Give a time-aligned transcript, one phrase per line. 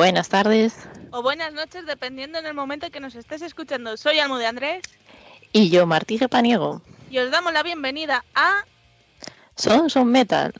[0.00, 0.88] Buenas tardes.
[1.10, 3.98] O buenas noches, dependiendo en el momento que nos estés escuchando.
[3.98, 4.82] Soy Almo de Andrés.
[5.52, 6.80] Y yo, Martí Paniego.
[7.10, 8.64] Y os damos la bienvenida a...
[9.56, 10.54] Son Son Metal.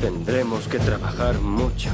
[0.00, 1.90] Tendremos que trabajar mucho.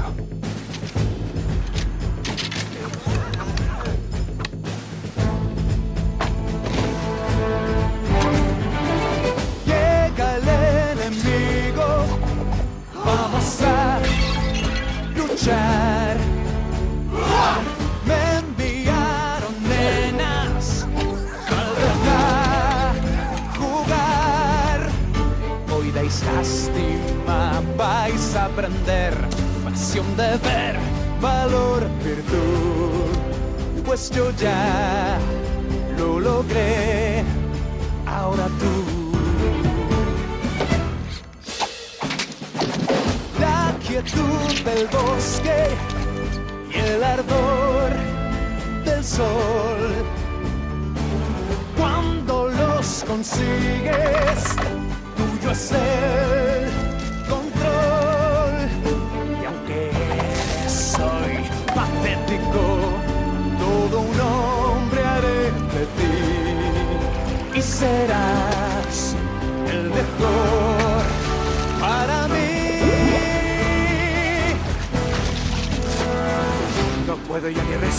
[13.11, 13.99] Vamos a
[15.17, 16.17] luchar.
[18.07, 20.87] Me enviaron nenas,
[21.49, 22.95] tal vez a
[23.59, 24.81] jugar.
[25.73, 29.15] Hoy dais lástima, vais a aprender
[29.65, 30.77] pasión de ver,
[31.21, 33.11] valor, virtud.
[33.85, 35.19] Pues yo ya
[35.99, 37.25] lo logré,
[38.07, 39.00] ahora tú.
[43.91, 45.69] Quietud del bosque
[46.73, 47.91] y el ardor
[48.85, 50.05] del sol.
[51.77, 54.41] Cuando los consigues,
[55.17, 56.90] tuyo es el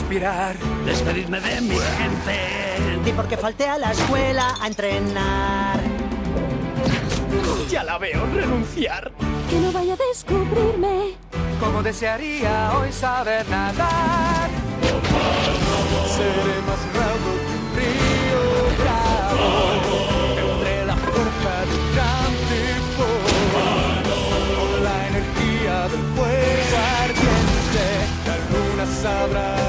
[0.02, 0.56] respirar.
[0.86, 3.10] Despedirme de mi gente.
[3.10, 5.80] Y porque falté a la escuela a entrenar.
[7.70, 9.12] Ya la veo renunciar.
[9.50, 11.16] Que no vaya a descubrirme.
[11.60, 14.50] Como desearía hoy saber nadar.
[16.08, 18.42] Seré más raudo que un río
[18.82, 19.48] bravo.
[20.54, 23.24] Entre la fuerza de un gran tifón.
[24.58, 27.86] Con la energía del fuego ardiente.
[28.28, 29.61] La luna sabrá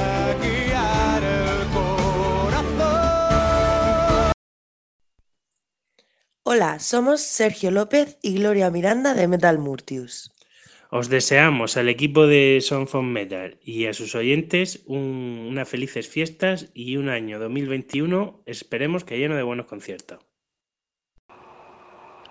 [6.54, 10.32] Hola, somos Sergio López y Gloria Miranda de Metal Murtius.
[10.90, 16.06] Os deseamos al equipo de Son for Metal y a sus oyentes un- unas felices
[16.06, 20.18] fiestas y un año 2021 esperemos que lleno de buenos conciertos.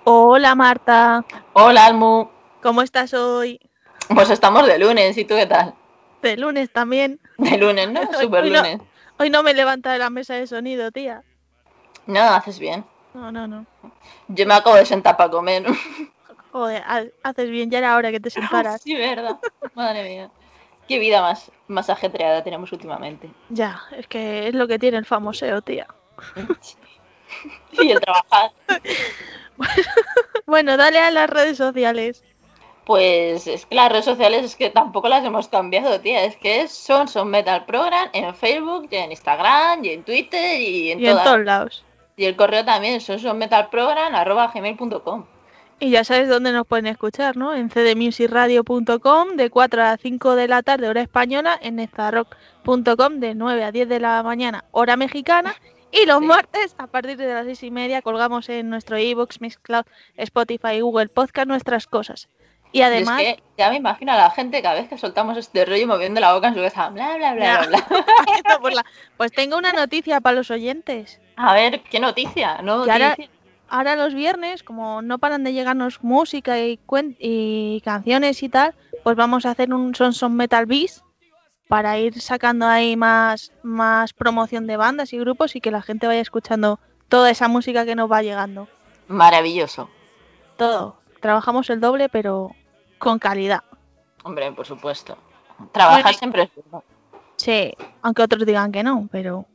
[0.03, 1.25] Hola Marta.
[1.53, 2.27] Hola, Almu.
[2.61, 3.59] ¿Cómo estás hoy?
[4.13, 5.73] Pues estamos de lunes, ¿y tú qué tal?
[6.21, 7.19] De lunes también.
[7.39, 8.01] De lunes, ¿no?
[8.19, 8.81] Super Hoy no, lunes.
[9.17, 11.23] hoy no me levanta de la mesa de sonido, tía.
[12.05, 12.85] No, haces bien.
[13.13, 13.65] No, no, no.
[14.29, 15.65] Yo me acabo de sentar para comer.
[16.51, 18.81] Joder, ha- haces bien, ya era hora que te sentaras.
[18.81, 19.37] sí, verdad.
[19.73, 20.29] Madre mía.
[20.87, 23.29] Qué vida más, más ajetreada tenemos últimamente.
[23.49, 25.87] Ya, es que es lo que tiene el famoseo, tía.
[27.71, 28.51] Y el trabajar.
[30.45, 32.23] Bueno, dale a las redes sociales.
[32.85, 36.25] Pues es que las redes sociales es que tampoco las hemos cambiado, tía.
[36.25, 40.91] Es que son Son Metal Program en Facebook, y en Instagram, y en Twitter, y
[40.91, 41.85] en, Y en todos lados.
[42.21, 42.99] Y el correo también,
[44.53, 45.25] gmail.com.
[45.79, 47.55] Y ya sabes dónde nos pueden escuchar, ¿no?
[47.55, 53.63] En cdmusicradio.com de 4 a 5 de la tarde, hora española, en nezarrock.com de 9
[53.63, 55.55] a 10 de la mañana, hora mexicana.
[55.91, 56.25] Y los Sí.
[56.25, 61.07] martes, a partir de las 6 y media, colgamos en nuestro iBooks, Mixcloud, Spotify Google
[61.09, 62.29] Podcast nuestras cosas.
[62.73, 65.37] Y Y además, es que ya me imagino a la gente cada vez que soltamos
[65.37, 68.69] este rollo moviendo la boca en su cabeza, bla, bla, bla, bla, bla.
[68.73, 68.85] la-
[69.17, 71.19] pues tengo una noticia para los oyentes.
[71.35, 72.85] A ver, qué noticia, ¿no?
[72.85, 73.15] Que ahora,
[73.67, 76.79] ahora los viernes, como no paran de llegarnos música y,
[77.19, 78.73] y canciones y tal,
[79.03, 81.03] pues vamos a hacer un Son Son Metal Beast
[81.67, 86.07] para ir sacando ahí más, más promoción de bandas y grupos y que la gente
[86.07, 86.79] vaya escuchando
[87.09, 88.67] toda esa música que nos va llegando.
[89.07, 89.89] Maravilloso.
[90.57, 90.97] Todo.
[91.21, 92.51] Trabajamos el doble, pero
[93.01, 93.63] con calidad.
[94.23, 95.17] Hombre, por supuesto.
[95.71, 96.83] Trabajar Bueno, siempre es bueno.
[97.35, 99.45] Sí, aunque otros digan que no, pero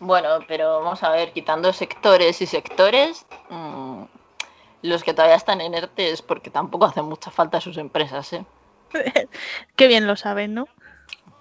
[0.00, 4.02] Bueno, pero vamos a ver, quitando sectores y sectores, mm,
[4.82, 8.44] los que todavía están en ERTE es porque tampoco hacen mucha falta sus empresas, ¿eh?
[9.76, 10.66] qué bien lo saben, ¿no?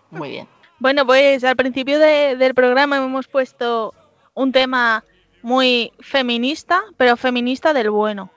[0.10, 0.48] Muy bien.
[0.80, 3.94] Bueno, pues al principio de- del programa hemos puesto
[4.34, 5.04] un tema
[5.42, 8.32] muy feminista, pero feminista del bueno,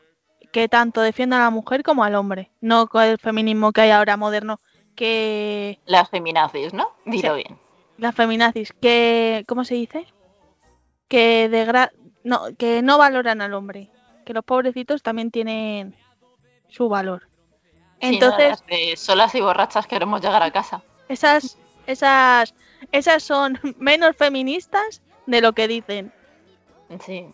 [0.55, 3.91] que tanto defiende a la mujer como al hombre, no con el feminismo que hay
[3.91, 4.61] ahora moderno,
[4.95, 6.93] que Las feminazis, ¿no?
[7.05, 7.59] Dilo bien.
[7.99, 10.07] las feminazis, que ¿cómo se dice?
[11.09, 11.91] Que degra
[12.23, 13.91] no, que no valoran al hombre,
[14.25, 15.97] que los pobrecitos también tienen
[16.69, 17.29] su valor.
[18.01, 18.29] Sí, ¿no?
[18.29, 20.83] Entonces, Las de solas y borrachas queremos llegar a casa.
[21.09, 22.55] esas esas
[22.93, 26.13] Esas son menos feministas de lo que dicen.
[27.01, 27.27] Sí.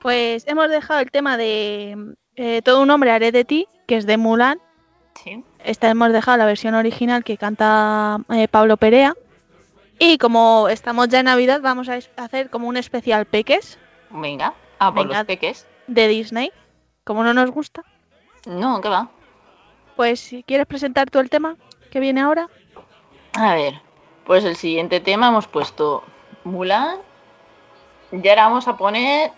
[0.00, 4.06] Pues hemos dejado el tema de eh, Todo un hombre haré de ti, que es
[4.06, 4.60] de Mulan.
[5.22, 5.42] Sí.
[5.64, 9.14] Esta hemos dejado la versión original que canta eh, Pablo Perea.
[9.98, 13.78] Y como estamos ya en Navidad, vamos a hacer como un especial Peques
[14.10, 15.18] Venga, a por Venga.
[15.20, 15.66] los peques.
[15.86, 16.52] de Disney.
[17.04, 17.82] Como no nos gusta,
[18.46, 19.08] No, ¿qué va?
[19.96, 21.56] pues si quieres presentar tú el tema
[21.90, 22.50] que viene ahora.
[23.32, 23.80] A ver,
[24.26, 26.02] pues el siguiente tema hemos puesto
[26.44, 26.98] Mulan.
[28.12, 29.32] Y ahora vamos a poner.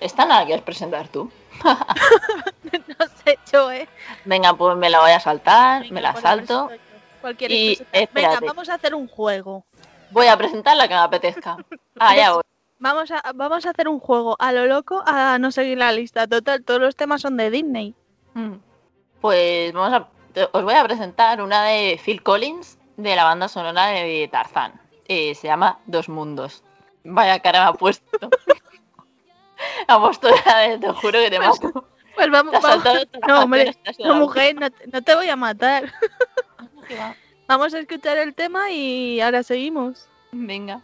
[0.00, 1.30] Esta nada quieres presentar tú.
[2.98, 3.88] no sé, yo, ¿eh?
[4.24, 6.66] Venga, pues me la voy a saltar, Venga, me la pues salto.
[6.68, 6.98] presento yo.
[7.20, 8.08] ¿Cuál quieres Y, presentar?
[8.14, 9.64] Venga, vamos a hacer un juego.
[10.10, 11.56] Voy a presentar la que me apetezca.
[12.00, 12.42] Ah, ya voy.
[12.78, 16.28] Vamos a, vamos a hacer un juego a lo loco a no seguir la lista.
[16.28, 17.92] Total, todos los temas son de Disney.
[18.34, 18.52] Mm.
[19.20, 20.08] Pues vamos a.
[20.52, 24.80] Os voy a presentar una de Phil Collins de la banda sonora de Tarzán.
[25.08, 26.62] Eh, se llama Dos Mundos.
[27.02, 28.30] Vaya cara me ha puesto.
[29.88, 31.84] de, te juro que te Pues- mato.
[32.14, 32.84] Pues vamos, vamos-
[33.28, 35.92] No, hombre, no, mujer, no, te- no te voy a matar.
[37.46, 40.08] Vamos a escuchar el tema y ahora seguimos.
[40.32, 40.80] Venga.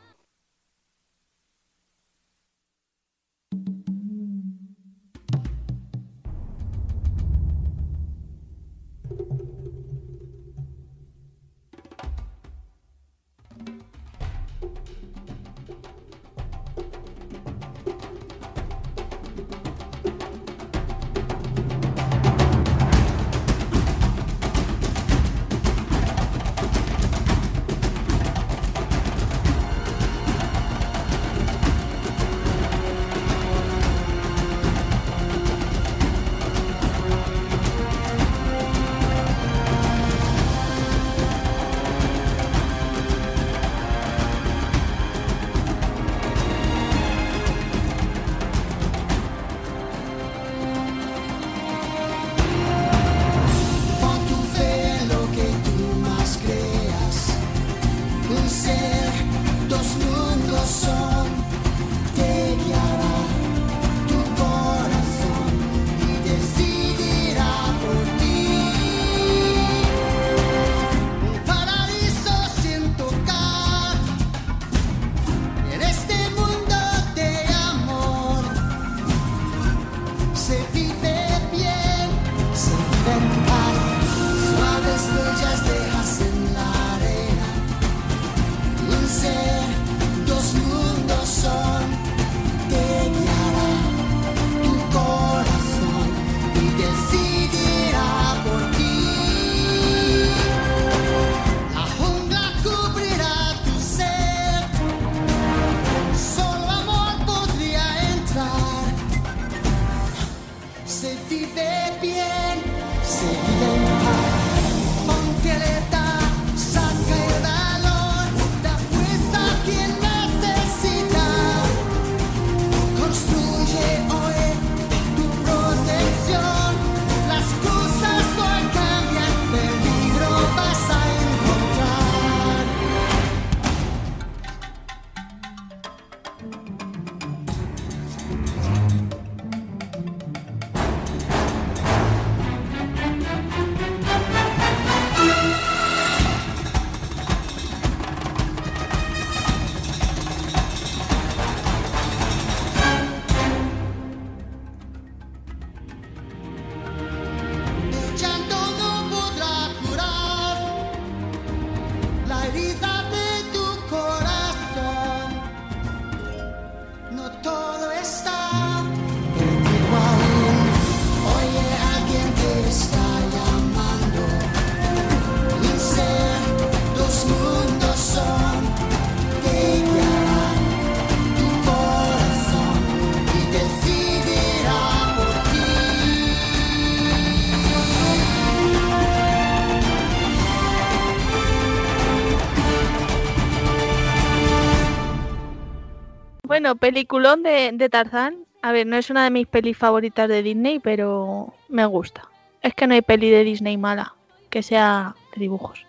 [196.65, 198.47] Bueno, peliculón de, de Tarzán.
[198.63, 202.31] A ver, no es una de mis pelis favoritas de Disney, pero me gusta.
[202.63, 204.15] Es que no hay peli de Disney mala
[204.49, 205.85] que sea de dibujos.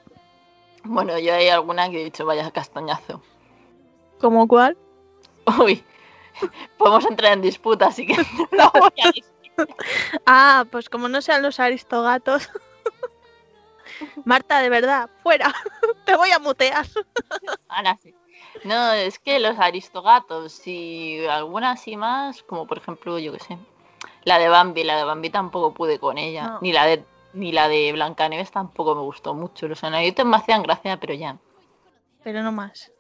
[0.84, 3.22] Bueno, yo hay alguna que he dicho vaya castañazo.
[4.20, 4.78] ¿Como cuál?
[5.64, 5.82] Uy,
[6.78, 8.18] podemos entrar en disputa, así que
[8.52, 9.24] no voy a decir.
[10.26, 12.50] Ah, pues como no sean los aristogatos.
[14.26, 15.54] Marta, de verdad, fuera.
[16.06, 16.86] Te voy a mutear.
[17.70, 18.14] Ahora sí.
[18.66, 23.58] No, es que los aristogatos y algunas así más, como por ejemplo, yo qué sé,
[24.24, 26.60] la de Bambi, la de Bambi tampoco pude con ella, No.
[26.62, 27.04] ni la de
[27.34, 29.68] ni la de Blancanieves tampoco me gustó mucho.
[29.68, 31.38] Los animalitos me hacían gracia, pero ya.
[32.24, 32.92] Pero no más.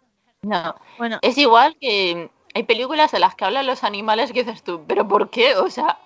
[0.42, 4.62] No, Bueno, es igual que hay películas en las que hablan los animales que dices
[4.62, 5.56] tú, pero ¿por qué?
[5.56, 6.00] O sea,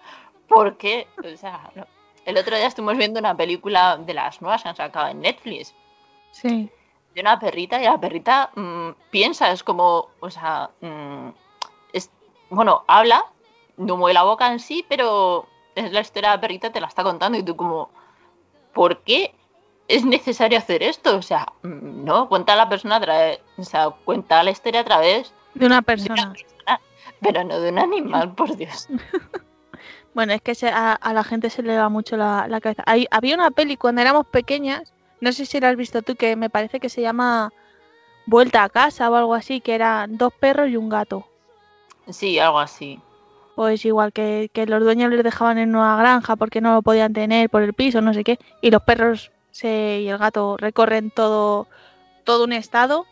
[0.47, 1.07] ¿por qué?
[1.17, 1.85] O sea, no.
[2.25, 5.73] el otro día estuvimos viendo una película de las nuevas que han sacado en Netflix
[6.31, 6.69] sí.
[7.15, 11.29] De una perrita y la perrita mm, piensa, es como, o sea, mm,
[11.93, 12.09] es,
[12.49, 13.25] bueno, habla,
[13.77, 16.87] no mueve la boca en sí, pero es la historia de la perrita, te la
[16.87, 17.89] está contando y tú como,
[18.73, 19.33] ¿por qué
[19.87, 21.17] es necesario hacer esto?
[21.17, 24.85] O sea, mm, no, cuenta la persona a través, o sea, cuenta la historia a
[24.85, 26.33] través De una de una persona.
[26.33, 26.81] persona,
[27.21, 28.87] pero no de un animal, por Dios.
[30.15, 32.83] Bueno, es que se- a, a la gente se le va mucho la, la cabeza.
[32.87, 36.35] Hay- había una peli cuando éramos pequeñas, no sé si la has visto tú, que
[36.35, 37.51] me parece que se llama
[38.25, 41.25] Vuelta a casa o algo así, que eran dos perros y un gato.
[42.09, 42.99] Sí, algo así.
[43.55, 47.13] Pues igual que, que los dueños les dejaban en una granja porque no lo podían
[47.13, 51.11] tener por el piso, no sé qué, y los perros se, y el gato recorren
[51.11, 51.67] todo,
[52.23, 53.05] todo un estado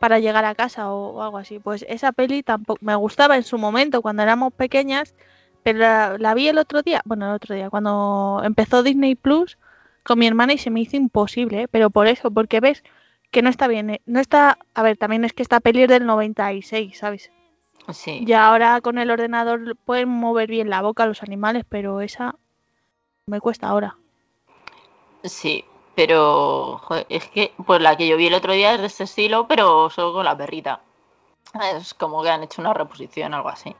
[0.00, 1.60] para llegar a casa o, o algo así.
[1.60, 5.14] Pues esa peli tampoco me gustaba en su momento cuando éramos pequeñas,
[5.62, 9.58] pero la, la vi el otro día, bueno, el otro día, cuando empezó Disney Plus
[10.02, 11.68] con mi hermana y se me hizo imposible, ¿eh?
[11.68, 12.82] pero por eso, porque ves
[13.30, 14.02] que no está bien, ¿eh?
[14.06, 17.30] no está, a ver, también es que esta peli es del 96, ¿sabes?
[17.92, 18.22] Sí.
[18.26, 22.36] Ya ahora con el ordenador pueden mover bien la boca los animales, pero esa
[23.26, 23.96] me cuesta ahora.
[25.24, 28.86] Sí, pero joder, es que pues la que yo vi el otro día es de
[28.86, 30.80] este estilo, pero solo con la perrita.
[31.74, 33.74] Es como que han hecho una reposición, algo así.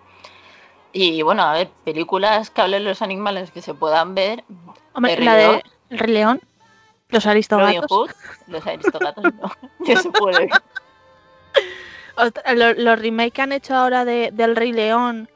[0.93, 4.45] Y bueno, a ver, películas que hablen los animales que se puedan ver.
[4.93, 6.41] Hombre, la de El Rey León,
[7.11, 8.11] los aristogatos, Hood,
[8.47, 10.49] los aristogatos no, no se puede.
[12.55, 15.29] los remakes que han hecho ahora de, del Rey León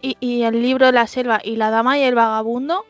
[0.00, 2.86] y, y el libro de la selva y la dama y el vagabundo,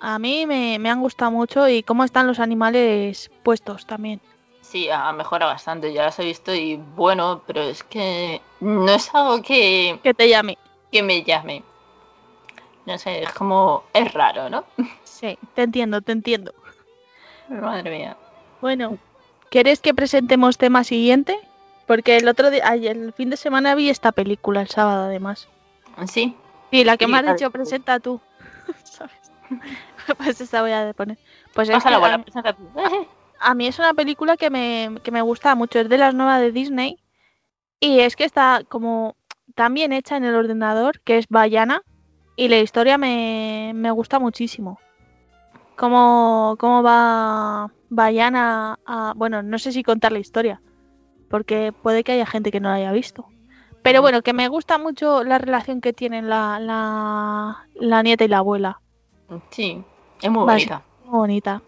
[0.00, 4.20] a mí me, me han gustado mucho y cómo están los animales puestos también.
[4.60, 9.14] Sí, ha mejorado bastante, ya las he visto y bueno, pero es que no es
[9.14, 10.58] algo que, Que te llame.
[10.92, 11.62] que me llame.
[12.84, 14.64] No sé, es como, es raro, ¿no?
[15.18, 16.54] Sí, te entiendo, te entiendo.
[17.48, 18.16] Madre mía.
[18.60, 18.98] Bueno,
[19.50, 21.36] ¿quieres que presentemos tema siguiente?
[21.86, 25.48] Porque el otro día, el fin de semana vi esta película, el sábado además.
[26.06, 26.36] Sí,
[26.70, 28.20] Sí, la que Sí, me has dicho, presenta tú.
[28.84, 29.32] ¿Sabes?
[30.16, 31.18] Pues esta voy a poner.
[31.52, 32.62] Pues es pasa que bola, presenta tú.
[33.40, 36.40] a mí es una película que me, que me gusta mucho, es de las nuevas
[36.40, 36.98] de Disney.
[37.80, 39.16] Y es que está como
[39.54, 41.82] tan bien hecha en el ordenador, que es Bayana.
[42.36, 44.78] Y la historia me, me gusta muchísimo.
[45.78, 49.12] Cómo, cómo va Bayana a...
[49.14, 50.60] Bueno, no sé si contar la historia,
[51.30, 53.26] porque puede que haya gente que no la haya visto.
[53.82, 58.28] Pero bueno, que me gusta mucho la relación que tienen la, la, la nieta y
[58.28, 58.80] la abuela.
[59.50, 59.84] Sí,
[60.20, 60.82] es muy bonita.
[61.04, 61.62] Muy bonita.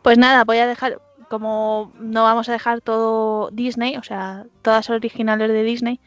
[0.00, 4.88] Pues nada, voy a dejar, como no vamos a dejar todo Disney, o sea, todas
[4.88, 6.00] originales de Disney,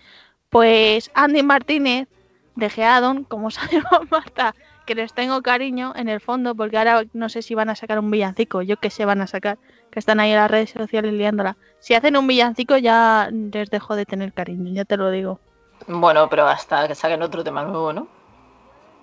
[0.50, 2.07] pues Andy Martínez
[2.55, 4.55] de Geadon, como sabemos Marta,
[4.89, 8.00] que les tengo cariño en el fondo, porque ahora no sé si van a sacar
[8.00, 9.60] un villancico, yo que sé van a sacar,
[9.91, 11.58] que están ahí en las redes sociales liándola.
[11.77, 15.39] Si hacen un villancico ya les dejo de tener cariño, ya te lo digo.
[15.88, 18.08] Bueno, pero hasta que saquen otro tema nuevo, ¿no?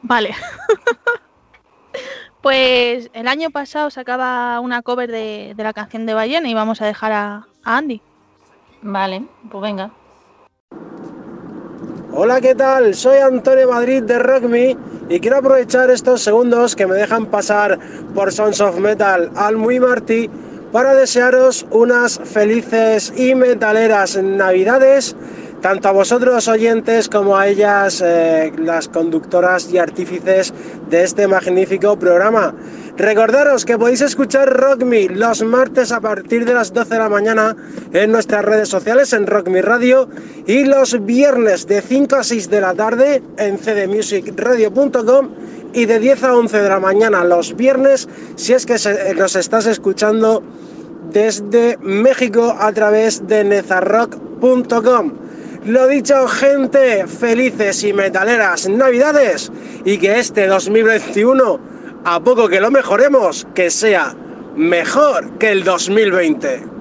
[0.03, 0.35] Vale.
[2.43, 6.83] pues el año pasado sacaba una cover de, de la canción de Ballena y vamos
[6.83, 8.03] a dejar a, a Andy.
[8.83, 9.93] Vale, pues venga.
[12.13, 12.93] Hola, ¿qué tal?
[12.95, 14.77] Soy Antonio Madrid de Rock Me
[15.09, 17.79] y quiero aprovechar estos segundos que me dejan pasar
[18.15, 20.29] por Sons of Metal al Muy Martí
[20.73, 25.17] para desearos unas felices y metaleras navidades,
[25.67, 30.55] tanto a vosotros oyentes como a ellas, eh, las conductoras y artífices
[30.89, 32.55] de este magnífico programa.
[32.97, 37.09] Recordaros que podéis escuchar Rock Me los martes a partir de las 12 de la
[37.09, 37.57] mañana
[37.93, 40.09] en nuestras redes sociales en Rock Me Radio
[40.47, 45.31] y los viernes de 5 a 6 de la tarde en cdmusicradio.com
[45.73, 49.35] y de 10 a 11 de la mañana los viernes si es que se- nos
[49.35, 50.45] estás escuchando
[51.11, 55.26] desde México a través de nezarrock.com.
[55.67, 59.51] Lo dicho, gente, felices y metaleras navidades
[59.85, 61.59] y que este 2021,
[62.05, 64.15] a poco que lo mejoremos, que sea
[64.55, 66.76] mejor que el 2020.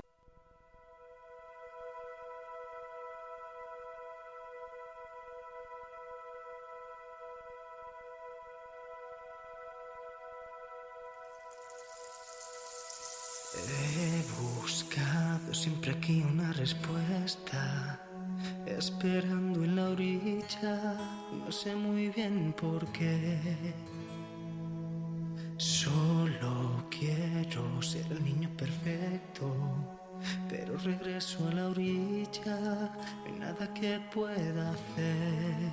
[22.36, 23.38] Bien por qué.
[25.58, 29.48] Solo quiero ser el niño perfecto,
[30.50, 32.58] pero regreso a la orilla,
[33.20, 35.72] no hay nada que pueda hacer.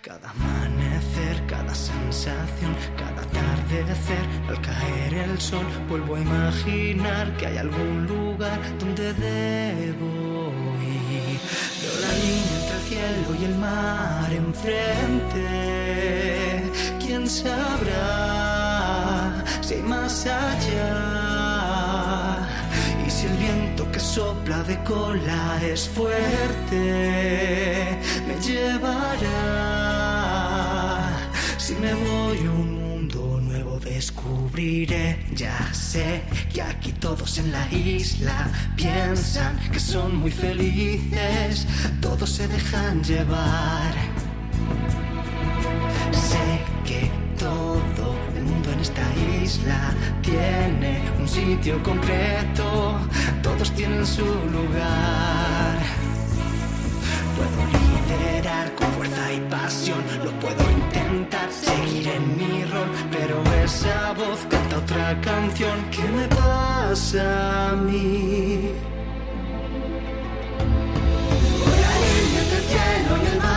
[0.00, 7.56] Cada amanecer, cada sensación, cada atardecer, al caer el sol, vuelvo a imaginar que hay
[7.56, 11.40] algún lugar donde debo ir.
[11.80, 15.44] Veo la línea entre el cielo y el mar enfrente.
[16.98, 18.64] ¿Quién sabrá
[19.60, 20.94] si hay más allá?
[23.06, 26.80] Y si el viento que sopla de cola es fuerte,
[28.26, 29.34] me llevará.
[31.56, 36.22] Si me voy un mundo nuevo descubriré, ya sé
[36.52, 41.66] que aquí todos en la isla piensan que son muy felices,
[42.00, 44.13] todos se dejan llevar.
[46.84, 49.02] Que todo el mundo en esta
[49.42, 52.98] isla tiene un sitio concreto,
[53.42, 55.78] todos tienen su lugar.
[57.36, 64.12] Puedo liderar con fuerza y pasión, lo puedo intentar, seguir en mi rol, pero esa
[64.12, 65.76] voz canta otra canción.
[65.90, 68.72] ¿Qué me pasa a mí?
[71.82, 73.53] La línea entre el cielo y el mar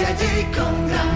[0.00, 1.09] llamarme desde allí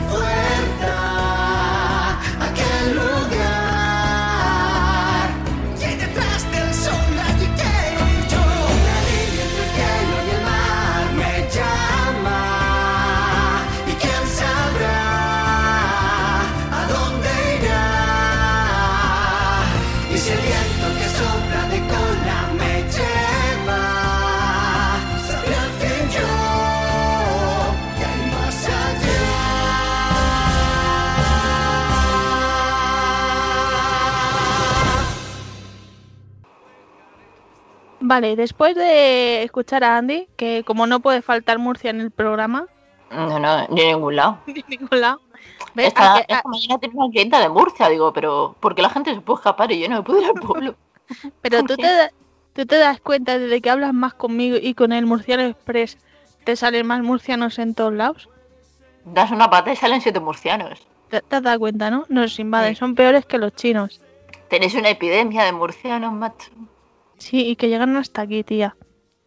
[38.07, 42.67] Vale, después de escuchar a Andy, que como no puede faltar Murcia en el programa,
[43.11, 44.39] No, no, ni en ningún lado.
[44.47, 45.23] ni en ningún lado.
[45.75, 45.87] ¿ves?
[45.89, 49.23] Esta, esta mañana tenía una clienta de Murcia, digo, pero ¿por qué la gente se
[49.23, 50.75] puede escapar y yo no me puedo ir al pueblo?
[51.41, 52.11] Pero tú te,
[52.53, 55.97] tú te das cuenta desde que hablas más conmigo y con el Murciano Express,
[56.45, 58.29] te salen más murcianos en todos lados.
[59.07, 60.87] Das una pata y salen siete murcianos.
[61.09, 62.05] ¿Te, te has dado cuenta, no?
[62.11, 62.81] Nos invaden, Sí.
[62.81, 64.01] son peores que los chinos.
[64.49, 66.51] Tenéis una epidemia de murcianos, macho.
[67.19, 68.77] Sí, y que llegan hasta aquí, tía.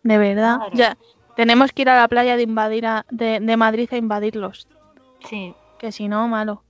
[0.03, 0.57] De verdad.
[0.57, 0.71] Claro.
[0.73, 0.97] Ya,
[1.35, 4.67] tenemos que ir a la playa de invadir a- de, de Madrid a invadirlos.
[5.27, 5.53] Sí.
[5.79, 6.63] Que si no, malo.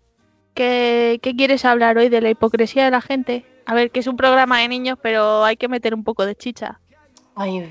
[0.53, 3.45] ¿Qué, ¿Qué quieres hablar hoy de la hipocresía de la gente?
[3.65, 6.36] A ver, que es un programa de niños, pero hay que meter un poco de
[6.36, 6.80] chicha.
[7.36, 7.69] Ay,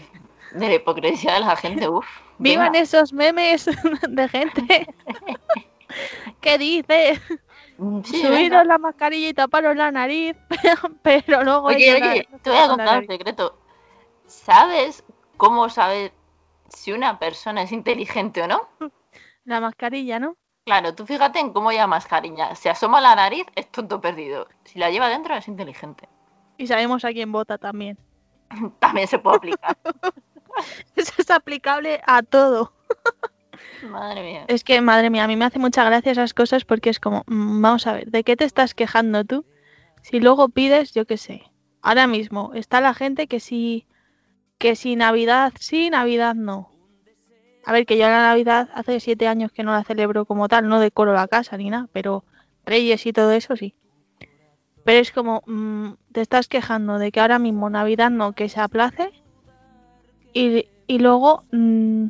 [0.55, 2.07] de la hipocresía de la gente, uff.
[2.39, 3.65] ¡Vivan esos memes
[4.09, 4.87] de gente!
[6.41, 7.21] ¿Qué dices?
[8.05, 8.65] Sí, Subiros venga.
[8.65, 10.37] la mascarilla y taparos la nariz,
[11.03, 11.67] pero luego...
[11.67, 13.59] Oye, te voy a contar un secreto.
[14.27, 15.05] ¿Sabes
[15.37, 16.13] cómo saber
[16.69, 18.69] si una persona es inteligente o no?
[19.45, 20.37] La mascarilla, ¿no?
[20.65, 22.57] Claro, tú fíjate en cómo lleva mascarilla.
[22.57, 24.49] Si asoma la nariz, es tonto perdido.
[24.65, 26.09] Si la lleva dentro, es inteligente.
[26.59, 27.97] Y sabemos a quién vota también.
[28.81, 29.77] También se puede aplicar.
[30.97, 32.73] Eso es aplicable a todo.
[33.83, 34.45] Madre mía.
[34.49, 37.25] Es que, madre mía, a mí me hace mucha gracia esas cosas porque es como,
[37.27, 39.45] mm, vamos a ver, ¿de qué te estás quejando tú?
[40.03, 41.43] Si luego pides, yo qué sé.
[41.83, 43.87] Ahora mismo está la gente que sí,
[44.59, 46.73] que si Navidad sí, Navidad no.
[47.65, 50.69] A ver, que yo la Navidad hace siete años que no la celebro como tal,
[50.69, 52.25] no decoro la casa ni nada, pero
[52.65, 53.75] Reyes y todo eso sí.
[54.85, 58.61] Pero es como, mm, te estás quejando de que ahora mismo Navidad no, que se
[58.61, 59.11] aplace
[60.33, 62.07] y, y luego mm,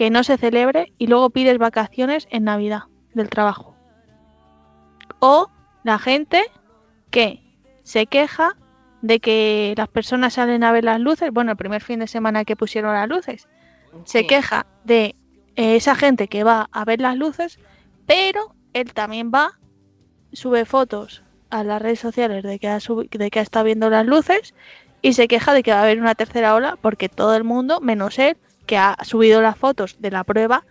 [0.00, 3.76] que no se celebre y luego pides vacaciones en Navidad del trabajo.
[5.18, 5.50] O
[5.84, 6.42] la gente
[7.10, 7.42] que
[7.82, 8.56] se queja
[9.02, 12.46] de que las personas salen a ver las luces, bueno, el primer fin de semana
[12.46, 13.46] que pusieron las luces,
[14.04, 15.16] se queja de
[15.56, 17.58] eh, esa gente que va a ver las luces,
[18.06, 19.58] pero él también va,
[20.32, 24.06] sube fotos a las redes sociales de que ha, de que ha estado viendo las
[24.06, 24.54] luces
[25.02, 27.82] y se queja de que va a haber una tercera ola porque todo el mundo,
[27.82, 28.38] menos él,
[28.70, 30.62] que ha subido las fotos de la prueba,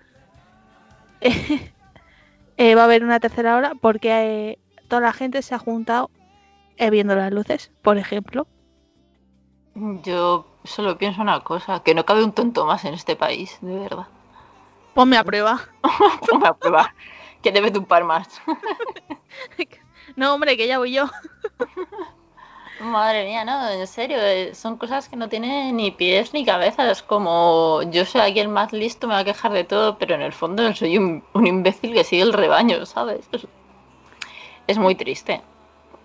[1.20, 4.10] eh, va a haber una tercera ola porque
[4.52, 6.10] eh, toda la gente se ha juntado
[6.78, 8.48] eh, viendo las luces, por ejemplo.
[9.76, 13.78] Yo solo pienso una cosa, que no cabe un tonto más en este país, de
[13.78, 14.08] verdad.
[14.94, 15.60] Ponme a prueba.
[16.30, 16.96] Ponme a prueba.
[17.42, 18.30] Que debe de un par más.
[20.16, 21.06] No, hombre, que ya voy yo.
[22.80, 27.04] Madre mía, no, en serio, eh, son cosas que no tienen ni pies ni cabezas.
[27.04, 30.22] Como yo soy aquí el más listo, me va a quejar de todo, pero en
[30.22, 33.28] el fondo soy un, un imbécil que sigue el rebaño, ¿sabes?
[33.34, 33.46] Es,
[34.68, 35.42] es muy triste.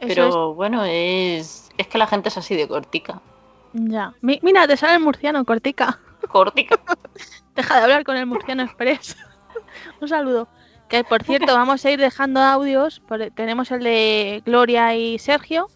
[0.01, 3.21] Pero bueno, es, es que la gente es así de cortica.
[3.73, 4.15] Ya.
[4.21, 6.01] Mi- mira, te sale el murciano, cortica.
[6.29, 6.81] Cortica.
[7.55, 9.17] Deja de hablar con el murciano express.
[10.01, 10.49] Un saludo.
[10.89, 12.99] Que por cierto, vamos a ir dejando audios.
[13.01, 15.69] por- tenemos el de Gloria y Sergio.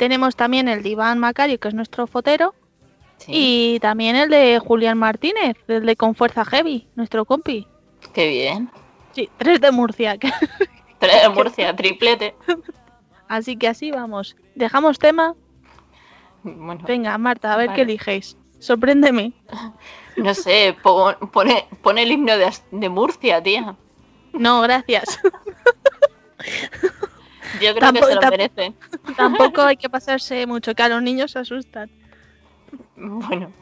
[0.00, 2.54] Tenemos también el de Iván Macario, que es nuestro fotero.
[3.26, 7.66] Y también el de Julián Martínez, el de Con Fuerza Heavy, nuestro compi.
[8.14, 8.70] Qué bien.
[9.12, 10.16] Sí, tres de Murcia.
[10.98, 12.34] Tres de Murcia, triplete.
[13.28, 14.36] Así que así vamos.
[14.54, 15.34] Dejamos tema.
[16.44, 17.76] Bueno, Venga, Marta, a ver Vale.
[17.76, 18.38] qué eliges.
[18.58, 19.34] Sorpréndeme.
[20.16, 23.76] no sé, pon- pone, pone el himno de, de Murcia, tía.
[24.32, 25.20] No, gracias.
[27.60, 28.76] Yo creo que Tampoco- se lo merecen.
[29.16, 31.90] Tampoco hay que pasarse mucho, que a los niños se asustan.
[32.96, 33.52] Bueno.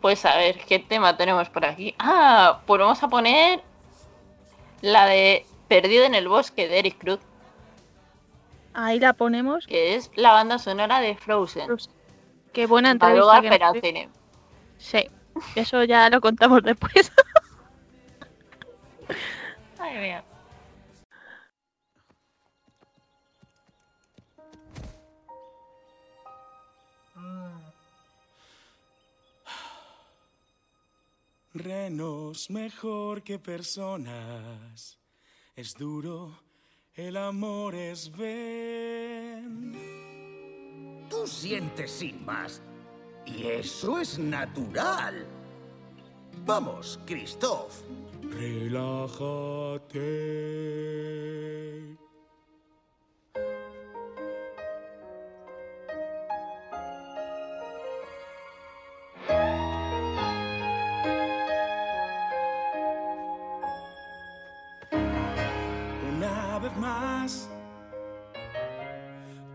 [0.00, 1.94] Pues a ver, ¿qué tema tenemos por aquí?
[1.98, 3.60] Ah, pues vamos a poner
[4.82, 7.18] la de Perdido en el bosque de Eric Cruz,
[8.74, 9.66] Ahí la ponemos.
[9.66, 11.68] que es la banda sonora de Frozen.
[12.52, 13.40] Qué buena entrevista.
[13.40, 14.08] que al cine.
[14.78, 15.08] Sí,
[15.56, 17.10] eso ya lo contamos después.
[19.78, 20.24] Ay, mía.
[31.58, 34.98] Renos mejor que personas.
[35.54, 36.38] Es duro,
[36.94, 39.72] el amor es ven.
[41.08, 42.60] Tú sientes sin más.
[43.24, 45.26] Y eso es natural.
[46.44, 47.82] Vamos, Christoph.
[48.22, 49.96] Relájate.
[66.76, 67.50] Más,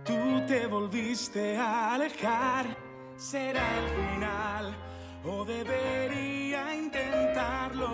[0.04, 2.78] tú te volviste a alejar.
[3.18, 4.76] ¿Será el final
[5.26, 7.92] o debería intentarlo?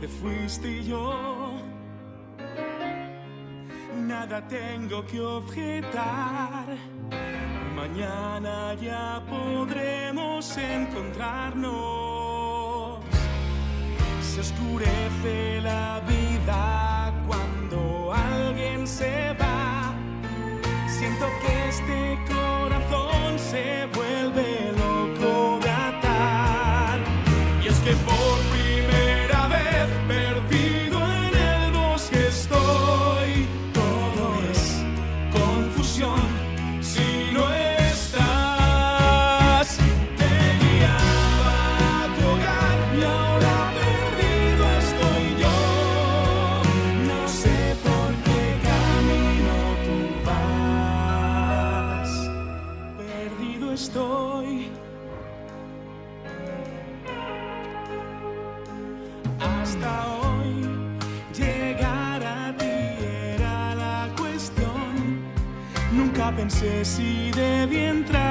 [0.00, 1.58] Te fuiste y yo
[4.08, 6.66] nada tengo que objetar.
[7.74, 13.00] Mañana ya podremos encontrarnos.
[14.20, 16.87] Se oscurece la vida
[20.88, 24.07] Siento que este corazón se vuelve
[66.78, 68.27] Nunca pensé si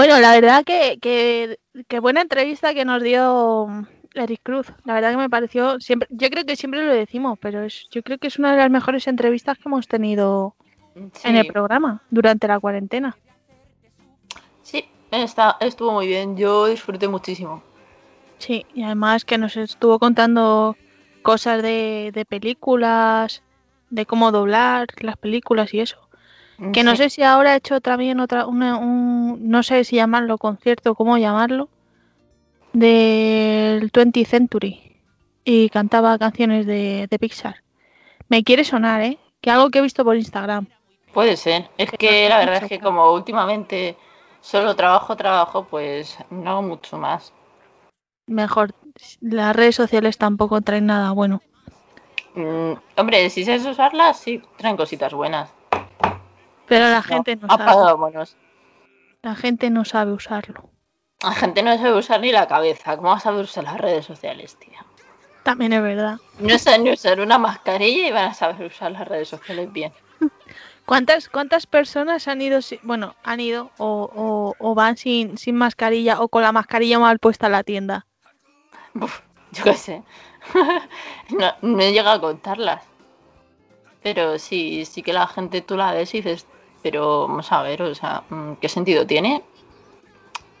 [0.00, 4.72] Bueno, la verdad que, que, que buena entrevista que nos dio Eric Cruz.
[4.86, 8.02] La verdad que me pareció siempre, yo creo que siempre lo decimos, pero es, yo
[8.02, 10.54] creo que es una de las mejores entrevistas que hemos tenido
[10.94, 13.14] en el programa durante la cuarentena.
[14.62, 16.34] Sí, está, estuvo muy bien.
[16.34, 17.62] Yo disfruté muchísimo.
[18.38, 20.78] Sí, y además que nos estuvo contando
[21.20, 23.42] cosas de, de películas,
[23.90, 25.98] de cómo doblar las películas y eso.
[26.72, 26.96] Que no Sí.
[26.98, 31.16] sé si ahora ha hecho también otra, una- un, no sé si llamarlo concierto, cómo
[31.18, 31.68] llamarlo,
[32.72, 34.96] del 20th Century
[35.44, 37.56] y cantaba canciones de, de Pixar.
[38.28, 39.18] Me quiere sonar, ¿eh?
[39.40, 40.66] Que algo que he visto por Instagram.
[41.12, 41.68] Puede ser.
[41.78, 43.96] Es que la verdad es que como últimamente
[44.40, 47.32] solo trabajo, trabajo, pues no hago mucho más.
[48.26, 48.72] Mejor,
[49.20, 51.40] las redes sociales tampoco traen nada bueno.
[52.34, 55.50] Mm, hombre, si sabes usarlas, sí, traen cositas buenas.
[56.70, 57.64] Pero la gente no sabe.
[59.22, 60.70] La gente no sabe usarlo.
[61.22, 62.96] La gente no sabe usar ni la cabeza.
[62.96, 64.84] ¿Cómo vas a saber usar las redes sociales, tía?
[65.42, 66.18] También es verdad.
[66.38, 69.92] No saben ni usar una mascarilla y van a saber usar las redes sociales bien.
[70.86, 75.56] ¿Cuántas, cuántas personas han ido, si- bueno, han ido o, o- o van sin, sin
[75.56, 78.06] mascarilla o con la mascarilla mal puesta a la tienda?
[79.52, 80.02] Yo qué sé.
[81.30, 82.84] no, no he llegado a contarlas.
[84.02, 86.46] Pero sí, sí que la gente tú la ves y dices,
[86.82, 89.42] pero vamos a ver, o sea, mm, ¿qué sentido tiene?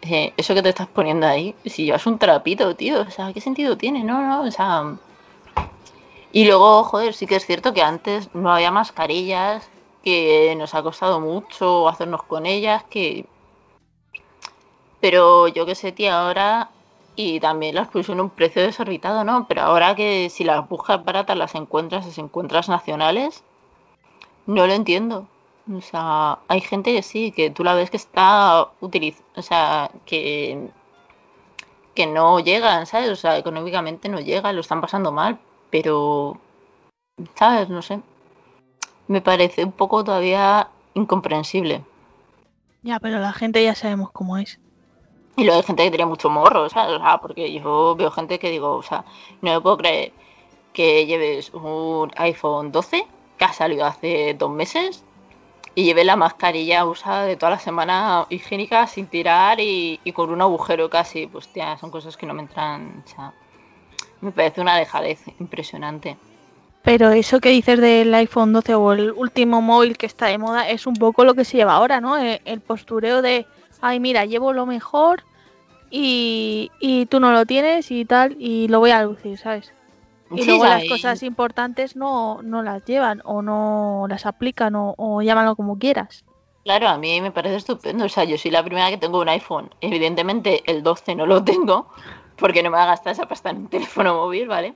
[0.02, 3.40] Eh, eso que te estás poniendo ahí, si llevas un trapito, tío, o sea, ¿qué
[3.40, 4.02] sentido tiene?
[4.04, 4.96] No, no, o sea...
[6.32, 9.68] Y luego, joder, sí que es cierto que antes no había mascarillas,
[10.02, 13.26] que nos ha costado mucho hacernos con ellas, que...
[15.00, 16.70] Pero yo qué sé, tía, ahora...
[17.16, 19.46] Y también las pusieron un precio desorbitado, ¿no?
[19.46, 23.42] Pero ahora que si las buscas baratas las encuentras, las encuentras nacionales,
[24.46, 25.26] no lo entiendo.
[25.72, 29.90] O sea, hay gente que sí, que tú la ves que está utilizando, o sea,
[30.04, 30.68] que,
[31.94, 33.10] que no llegan, ¿sabes?
[33.10, 35.38] O sea, económicamente no llegan, lo están pasando mal,
[35.70, 36.38] pero,
[37.34, 37.68] ¿sabes?
[37.68, 38.00] No sé.
[39.06, 41.84] Me parece un poco todavía incomprensible.
[42.82, 44.58] Ya, pero la gente ya sabemos cómo es.
[45.36, 46.96] Y luego hay gente que tiene mucho morro, ¿sabes?
[46.96, 49.04] O sea, porque yo veo gente que digo, o sea,
[49.42, 50.12] no me puedo creer
[50.72, 53.06] que lleves un iPhone 12
[53.38, 55.04] que ha salido hace dos meses
[55.80, 60.42] y lleves la mascarilla usada de toda la semana higiénica sin tirar y, con un
[60.42, 61.26] agujero casi.
[61.26, 63.02] Pues, tía, son cosas que no me entran.
[63.02, 63.32] O sea,
[64.20, 66.18] me parece una dejadez impresionante.
[66.82, 70.68] Pero eso que dices del iPhone 12 o el último móvil que está de moda
[70.68, 72.18] es un poco lo que se lleva ahora, ¿no?
[72.18, 73.46] Eh, El postureo de,
[73.80, 75.24] ay, mira, llevo lo mejor
[75.90, 79.72] y, y tú no lo tienes y tal, y lo voy a lucir, ¿sabes?
[80.34, 84.94] Y Sí, luego las cosas importantes no, no las llevan o no las aplican o,
[84.96, 86.24] o llámalo como quieras.
[86.64, 88.04] Claro, a mí me parece estupendo.
[88.04, 89.70] O sea, yo soy la primera que tengo un iPhone.
[89.80, 91.88] Evidentemente el 12 no lo tengo
[92.36, 94.74] porque no me va a gastar esa pasta en un teléfono móvil, ¿vale?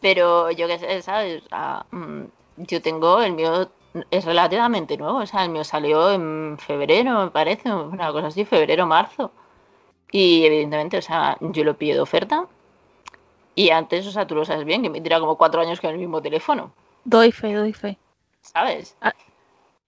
[0.00, 1.42] Pero yo qué sé, ¿sabes?
[1.90, 2.24] Mm,
[2.58, 3.70] yo tengo, el mío
[4.10, 5.18] es relativamente nuevo.
[5.18, 9.32] O sea, el mío salió en febrero, me parece, una cosa así, febrero, marzo.
[10.10, 12.46] Y evidentemente, o sea, yo lo pillo de oferta.
[13.56, 15.90] Y antes, o sea, tú lo sabes bien, que me tira como cuatro años con
[15.90, 16.72] el mismo teléfono,
[17.04, 17.98] Doy fe, doy fe.
[18.42, 18.96] ¿sabes?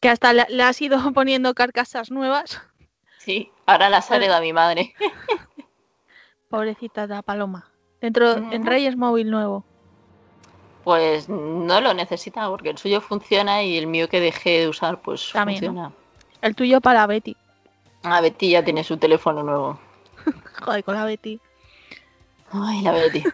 [0.01, 2.61] Que hasta le, le has ido poniendo carcasas nuevas.
[3.19, 4.95] Sí, ahora las heredo a mi madre.
[6.49, 7.71] Pobrecita la paloma.
[8.01, 8.65] Dentro, en.
[8.65, 9.65] Reyes móvil nuevo.
[10.83, 15.03] Pues no lo necesita porque el suyo funciona y el mío que dejé de usar
[15.03, 15.67] pues También, ¿no?
[15.67, 15.93] funciona.
[16.41, 17.37] El tuyo para Betty.
[18.05, 19.79] Ah, Betty ya tiene su teléfono nuevo.
[20.63, 21.39] Joder, con la Betty.
[22.51, 23.25] Ay, la Betty.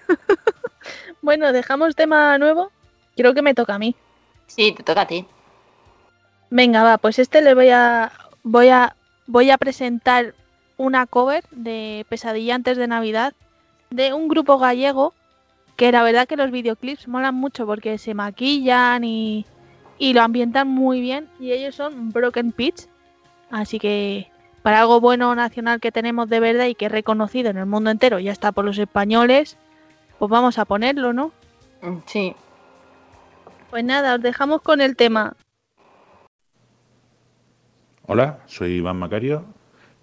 [1.22, 2.70] Bueno, dejamos tema nuevo.
[3.16, 3.96] Creo que me toca a mí.
[4.46, 5.26] Sí, te toca a ti.
[6.50, 8.94] Venga, va, pues este le voy a voy a
[9.26, 10.34] voy a presentar
[10.76, 13.32] una cover de Pesadilla antes de Navidad
[13.88, 15.14] de un grupo gallego
[15.76, 19.46] que la verdad que los videoclips molan mucho porque se maquillan y,
[19.98, 22.86] y lo ambientan muy bien y ellos son Broken Pitch.
[23.50, 24.30] Así que
[24.64, 27.90] para algo bueno nacional que tenemos de verdad y que es reconocido en el mundo
[27.90, 29.58] entero, ya está por los españoles,
[30.18, 31.32] pues vamos a ponerlo, ¿no?
[32.06, 32.34] Sí.
[33.68, 35.36] Pues nada, os dejamos con el tema.
[38.06, 39.44] Hola, soy Iván Macario.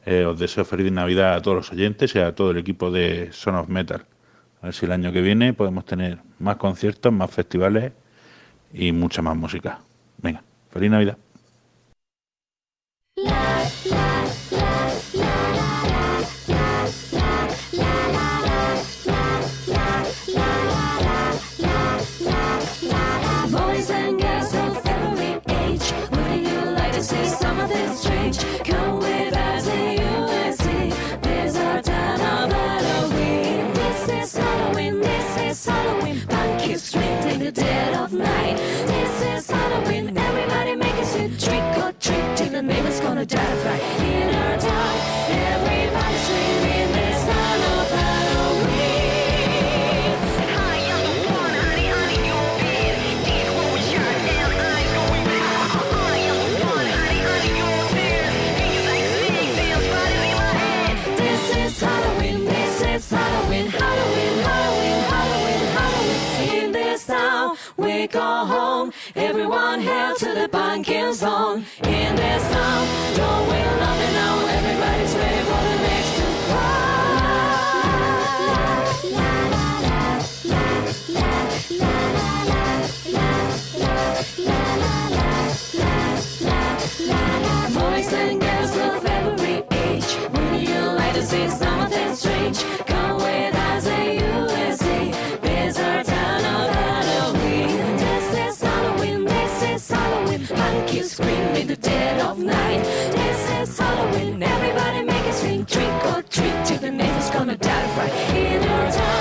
[0.05, 3.31] Eh, os deseo feliz Navidad a todos los oyentes y a todo el equipo de
[3.31, 4.05] Son of Metal.
[4.61, 7.93] A ver si el año que viene podemos tener más conciertos, más festivales
[8.71, 9.79] y mucha más música.
[10.19, 11.17] Venga, feliz Navidad.
[37.51, 38.57] Dead of night.
[38.57, 43.65] This is Halloween, everybody make a sweet trick or treat till the neighbor's gonna die
[43.65, 45.20] right in our town.
[69.23, 71.63] Everyone head to the pumpkin zone.
[71.83, 74.47] In this town, don't we love it now?
[74.47, 76.11] Everybody's ready for the next
[87.75, 92.90] Boys and girls of every age, would you like to see something strange?
[101.11, 102.83] Scream in the dead of night.
[102.83, 107.97] This is Halloween, everybody make a swing, trick or treat till the neighbor's gonna die
[107.97, 109.20] right in our town.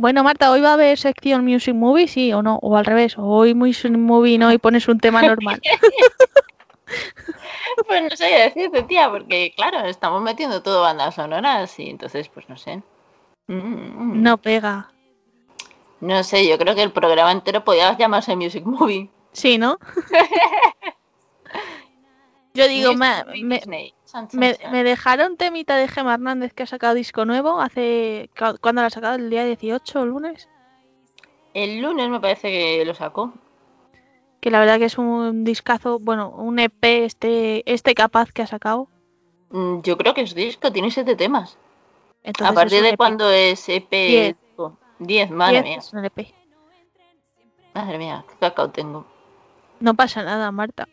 [0.00, 2.58] Bueno, Marta, ¿hoy va a haber sección Music Movie, sí o no?
[2.62, 5.60] O al revés, hoy Music Movie no y pones un tema normal.
[7.86, 12.28] Pues no sé qué decirte, tía, porque claro, estamos metiendo todo bandas sonoras y entonces,
[12.28, 12.82] pues no sé.
[13.46, 14.90] Mm, No pega.
[16.00, 19.08] No sé, yo creo que el programa entero podía llamarse Music Movie.
[19.32, 19.78] Sí, ¿no?
[22.54, 23.94] Yo digo, Music me, me,
[24.32, 28.30] Me- dejaron temita de Gemma Hernández que ha sacado disco nuevo hace...
[28.38, 29.14] cu- ¿Cuándo lo ha sacado?
[29.16, 30.48] ¿El día 18 o lunes?
[31.54, 33.32] El lunes me parece que lo sacó.
[34.40, 38.46] Que la verdad que es un discazo, bueno, un EP este, este capaz que ha
[38.46, 38.88] sacado.
[39.50, 41.58] Mm, Yo creo que es disco, tiene siete temas.
[42.22, 42.96] Entonces A partir de EP.
[42.96, 43.90] cuando es EP.
[43.90, 44.36] Diez.
[44.40, 44.78] disco.
[44.98, 46.02] Diez, madre Diez mía.
[46.06, 46.34] EP.
[47.74, 49.06] Madre mía, qué cacao tengo.
[49.80, 50.88] No pasa nada, Marta.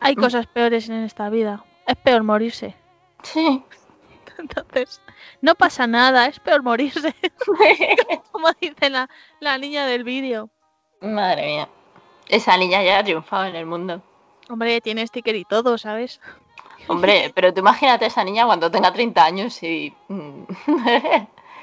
[0.00, 0.20] Hay Mm.
[0.20, 1.64] cosas peores en esta vida.
[1.86, 2.74] Es peor morirse.
[3.22, 3.62] Sí.
[4.38, 5.00] Entonces,
[5.40, 7.14] no pasa nada, es peor morirse.
[8.32, 9.08] Como dice la,
[9.40, 10.50] la niña del vídeo.
[11.00, 11.68] Madre mía.
[12.28, 14.02] Esa niña ya ha triunfado en el mundo.
[14.48, 16.20] Hombre, tiene sticker y todo, ¿sabes?
[16.88, 19.92] Hombre, pero tú imagínate a esa niña cuando tenga 30 años y.
[20.08, 20.42] mm,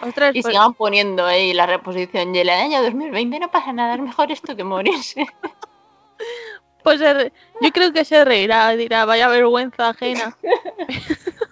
[0.01, 2.35] Ostras, y pues- sigan poniendo ahí la reposición.
[2.35, 5.25] Y el año 2020 no pasa nada, es mejor esto que morirse.
[6.83, 10.35] Pues se re- yo creo que se reirá, dirá, vaya vergüenza ajena.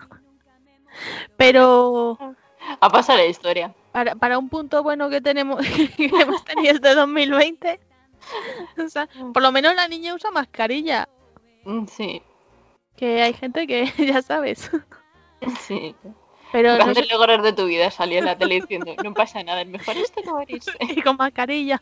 [1.37, 2.17] Pero
[2.79, 3.73] A pasar la historia.
[3.91, 5.59] para, para un punto bueno que tenemos
[5.97, 7.79] que hemos tenido este 2020,
[8.85, 11.07] o sea, por lo menos la niña usa mascarilla,
[11.63, 12.23] Mm, Sí,
[12.95, 14.71] que hay gente que ya sabes.
[15.59, 15.95] sí.
[16.51, 19.43] Pero no sé- el logro de tu vida salió en la tele diciendo, no pasa
[19.43, 20.71] nada, es mejor esto que morirse.
[20.81, 21.81] y con mascarilla.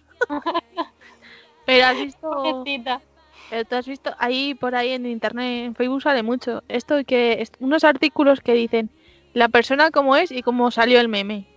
[1.66, 3.02] Pero has visto, Pobrecita.
[3.50, 7.42] Pero tú has visto ahí por ahí en internet, en Facebook sale mucho esto que
[7.42, 8.90] es- unos artículos que dicen
[9.34, 11.48] la persona como es y cómo salió el meme.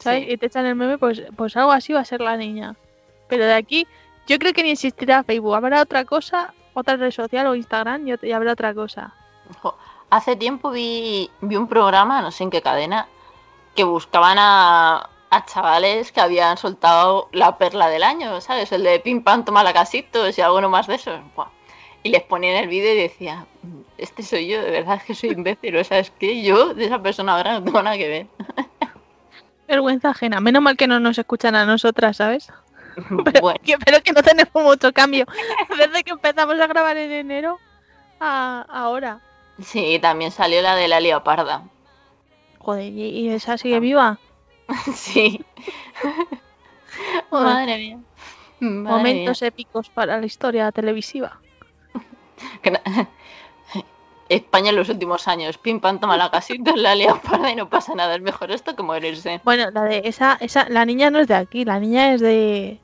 [0.00, 0.24] ¿sabes?
[0.24, 0.32] Sí.
[0.32, 2.74] Y te echan el meme, pues, pues algo así va a ser la niña.
[3.28, 3.86] Pero de aquí,
[4.26, 5.54] yo creo que ni existirá Facebook.
[5.54, 9.14] Habrá otra cosa, otra red social o Instagram y, habrá otra cosa.
[10.10, 13.06] Hace tiempo vi, vi un programa, no sé en qué cadena,
[13.74, 18.70] que buscaban a, a chavales que habían soltado la perla del año, ¿sabes?
[18.72, 21.20] El de pim pam, toma la casitos y alguno más de esos.
[21.34, 21.48] Buah.
[22.02, 25.30] Y les ponían el vídeo y decía, "Mm, este soy yo, de verdad que soy
[25.30, 25.76] imbécil.
[25.76, 28.26] O sea, es que yo de esa persona ahora no tengo nada que ver.
[29.68, 30.40] Vergüenza ajena.
[30.40, 32.48] Menos mal que no nos escuchan a nosotras, ¿sabes?
[33.10, 35.26] Bueno, Que- pero que no tenemos mucho cambio.
[35.76, 37.58] Desde que empezamos a grabar en enero
[38.20, 39.20] a ahora.
[39.60, 41.64] sí, también salió la de la leoparda.
[42.58, 44.18] Joder, ¿y, y esa sigue viva?
[44.94, 45.44] Sí.
[47.30, 47.98] Madre mía.
[48.60, 51.38] Madre Momentos épicos para la historia televisiva.
[54.28, 57.94] España en los últimos años, pim pam, toma la casita, la leoparda y no pasa
[57.94, 59.40] nada, es mejor esto que morirse.
[59.44, 62.80] Bueno, la de esa, esa, la niña no es de aquí, la niña es de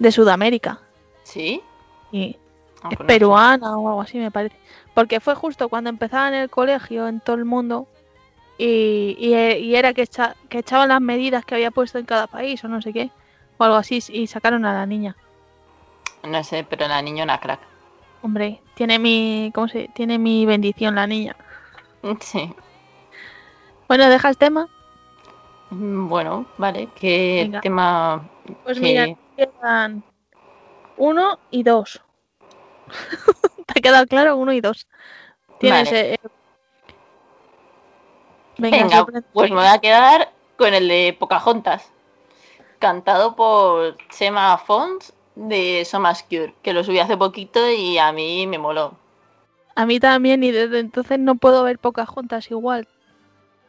[0.00, 0.80] de Sudamérica.
[1.22, 1.62] ¿Sí?
[2.10, 2.36] Y
[2.82, 4.56] Ah, es pues peruana o algo así, me parece.
[4.94, 7.88] Porque fue justo cuando empezaba en el colegio en todo el mundo
[8.58, 12.26] y, y, y era que, echa- que echaban las medidas que había puesto en cada
[12.26, 13.10] país o no sé qué,
[13.56, 15.16] o algo así, y sacaron a la niña.
[16.24, 17.60] No sé, pero la niña una crack.
[18.22, 19.88] Hombre, tiene mi, ¿cómo se?
[19.94, 21.36] Tiene mi bendición la niña.
[22.20, 22.52] Sí.
[23.88, 24.68] Bueno, deja el tema.
[25.70, 26.88] Mm, Bueno, vale.
[26.94, 27.60] ¿Qué Venga.
[27.60, 28.28] tema?
[28.64, 29.06] Pues mira,
[29.36, 30.02] quedan
[30.96, 32.00] uno y dos.
[33.66, 34.36] ¿Te ha quedado claro?
[34.36, 34.86] Uno y dos.
[35.58, 35.90] Tienes.
[35.90, 36.12] Vale.
[36.14, 36.18] eh,
[38.58, 41.90] Venga, pues me voy a quedar con el de Pocahontas,
[42.78, 48.46] cantado por Chema Fons de Somas Cure, que lo subí hace poquito y a mí
[48.46, 48.94] me moló.
[49.76, 52.88] A mí también, y desde entonces no puedo ver Pocahontas igual.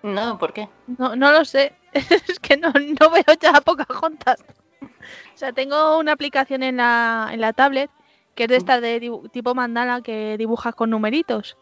[0.01, 0.67] No, ¿por qué?
[0.97, 1.73] No, no lo sé.
[1.93, 4.43] es que no, no veo ya Pocahontas.
[4.81, 7.91] O sea, tengo una aplicación en la, en la tablet
[8.39, 11.57] que es de esta de tipo mandala que dibujas con numeritos.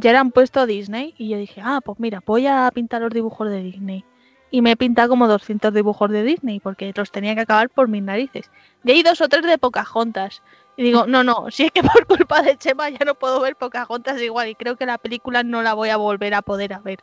[0.00, 3.10] Ya le han puesto Disney y yo dije, ah, pues mira, voy a pintar los
[3.10, 4.04] dibujos de Disney.
[4.50, 7.88] Y me he pintado como 200 dibujos de Disney porque los tenía que acabar por
[7.88, 8.50] mis narices.
[8.84, 10.42] De ahí dos o tres de Pocahontas.
[10.76, 13.56] Y digo, no, no, si es que por culpa de Chema ya no puedo ver
[13.56, 16.78] Pocahontas igual y creo que la película no la voy a volver a poder a
[16.78, 17.00] ver.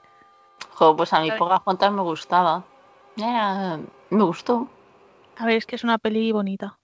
[0.72, 1.40] Jo, pues a mí ¿Sabes?
[1.40, 2.64] Pocahontas me gustaba.
[3.18, 3.80] Era-
[4.10, 4.70] Me gustó.
[5.38, 6.80] A ver, es que es una peli bonita.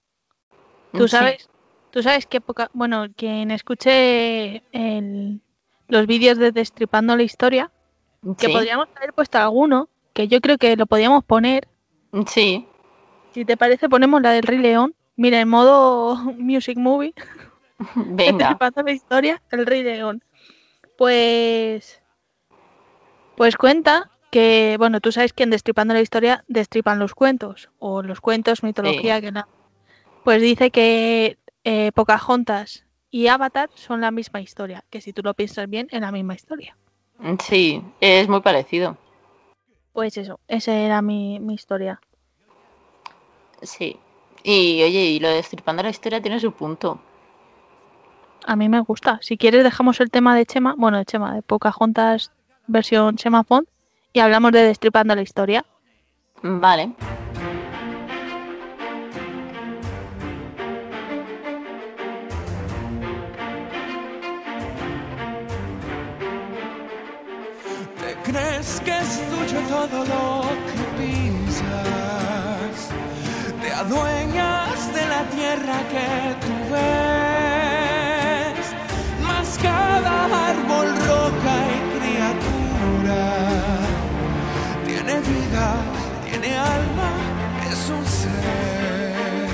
[0.92, 1.16] Tú Sí.
[1.16, 1.48] sabes,
[1.90, 5.40] tú sabes que poca, bueno, quien escuche el-
[5.88, 7.70] los vídeos de Destripando la Historia,
[8.38, 11.68] que podríamos haber puesto alguno, que yo creo que lo podíamos poner.
[12.26, 12.66] Sí.
[13.32, 14.94] Si te parece, ponemos la del Rey León.
[15.16, 17.14] Mira, en modo music movie.
[17.96, 18.48] Venga.
[18.48, 20.22] Destripando la Historia, el Rey León.
[20.96, 22.00] Pues,
[23.36, 28.02] pues cuenta que, bueno, tú sabes que en Destripando la Historia destripan los cuentos, o
[28.02, 29.48] los cuentos, mitología, que la...
[30.24, 35.34] Pues dice que eh, Pocahontas y Avatar son la misma historia, que si tú lo
[35.34, 36.76] piensas bien, es la misma historia.
[37.40, 38.96] Sí, es muy parecido.
[39.92, 42.00] Pues eso, esa era mi, mi historia.
[43.60, 43.96] Sí.
[44.42, 46.98] Y oye, y lo de Destripando la Historia tiene su punto.
[48.46, 49.18] A mí me gusta.
[49.22, 52.32] Si quieres, dejamos el tema de Chema, bueno, de Chema, de Pocahontas
[52.66, 53.68] versión Chema Font,
[54.14, 55.64] y hablamos de Destripando la Historia.
[56.42, 56.92] Vale.
[69.12, 70.24] Es tuyo todo lo
[70.68, 72.76] que pisas?
[73.60, 76.10] Te adueñas de la tierra que
[76.42, 78.64] tú ves.
[79.28, 80.14] Mas cada
[80.50, 83.24] árbol, roca y criatura
[84.86, 85.66] tiene vida,
[86.28, 87.10] tiene alma,
[87.70, 89.48] es un ser.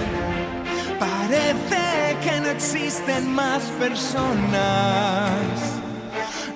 [1.07, 1.83] Parece
[2.25, 5.78] que no existen más personas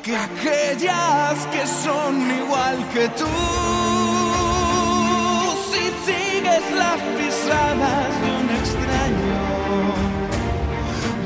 [0.02, 3.26] que aquellas que son igual que tú.
[5.70, 9.40] Si sigues las pisadas de un extraño,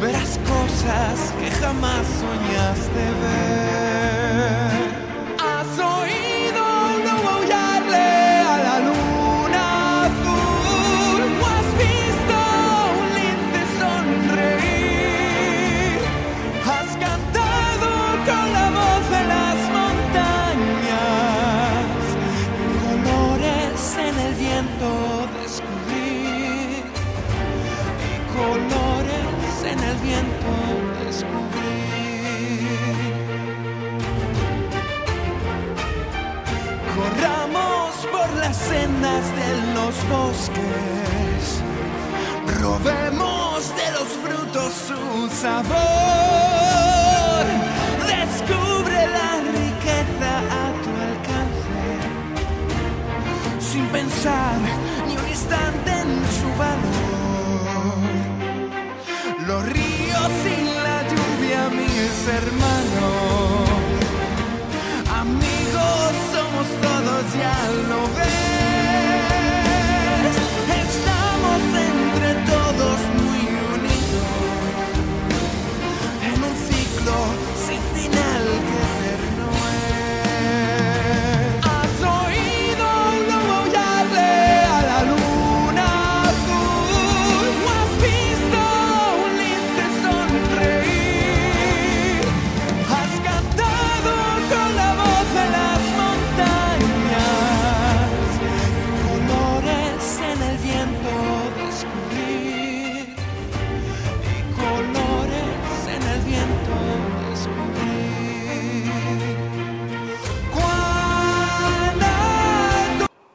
[0.01, 4.06] verás cosas que jamás soñaste ver.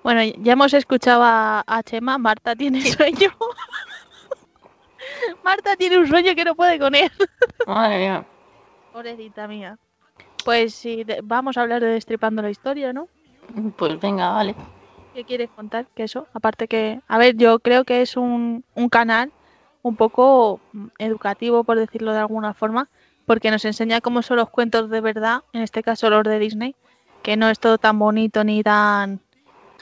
[0.03, 2.17] Bueno, ya hemos escuchado a, a Chema.
[2.17, 3.29] Marta tiene sueño.
[5.43, 7.11] Marta tiene un sueño que no puede con él.
[7.67, 8.25] Madre mía.
[8.91, 9.77] Pobrecita mía.
[10.43, 13.07] Pues sí, vamos a hablar de Destripando la Historia, ¿no?
[13.77, 14.55] Pues venga, vale.
[15.13, 15.85] ¿Qué quieres contar?
[15.93, 19.31] Que eso, aparte que, a ver, yo creo que es un, un canal
[19.83, 22.89] un poco mm, educativo, por decirlo de alguna forma,
[23.25, 26.75] porque nos enseña cómo son los cuentos de verdad, en este caso los de Disney,
[27.21, 29.19] que no es todo tan bonito ni tan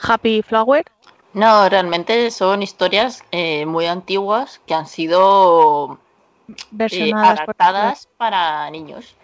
[0.02, 0.86] happy flower.
[1.34, 6.00] No, realmente son historias eh, muy antiguas que han sido
[6.48, 9.16] eh, Versionadas por adaptadas para niños.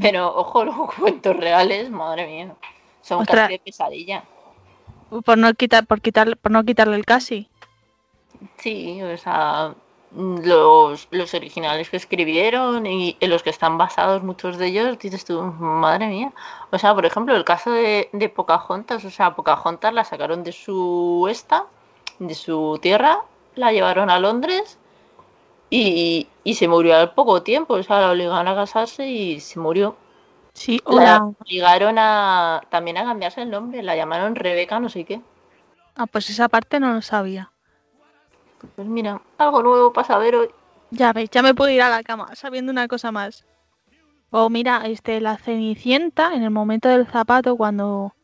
[0.00, 2.54] Pero ojo, los cuentos reales, madre mía,
[3.02, 3.42] son Ostras.
[3.42, 4.24] casi de pesadilla.
[5.24, 7.48] Por no quitar, por quitar, por no quitarle el casi.
[8.58, 9.74] Sí, o sea,
[10.12, 15.24] los, los originales que escribieron y en los que están basados muchos de ellos, dices
[15.24, 16.32] tú, madre mía.
[16.70, 20.52] O sea, por ejemplo, el caso de, de Pocahontas, o sea, Pocahontas la sacaron de
[20.52, 21.66] su esta,
[22.18, 23.22] de su tierra,
[23.54, 24.78] la llevaron a Londres
[25.70, 29.58] y, y se murió al poco tiempo, o sea, la obligaron a casarse y se
[29.60, 29.96] murió.
[30.52, 31.24] Sí, La hola.
[31.40, 35.20] obligaron a también a cambiarse el nombre, la llamaron Rebeca no sé qué.
[35.94, 37.52] Ah, pues esa parte no lo sabía.
[38.76, 40.50] Pues mira, algo nuevo para saber hoy.
[40.90, 43.44] Ya veis, ya me puedo ir a la cama sabiendo una cosa más.
[44.30, 48.14] O mira, este, la Cenicienta, en el momento del zapato, cuando,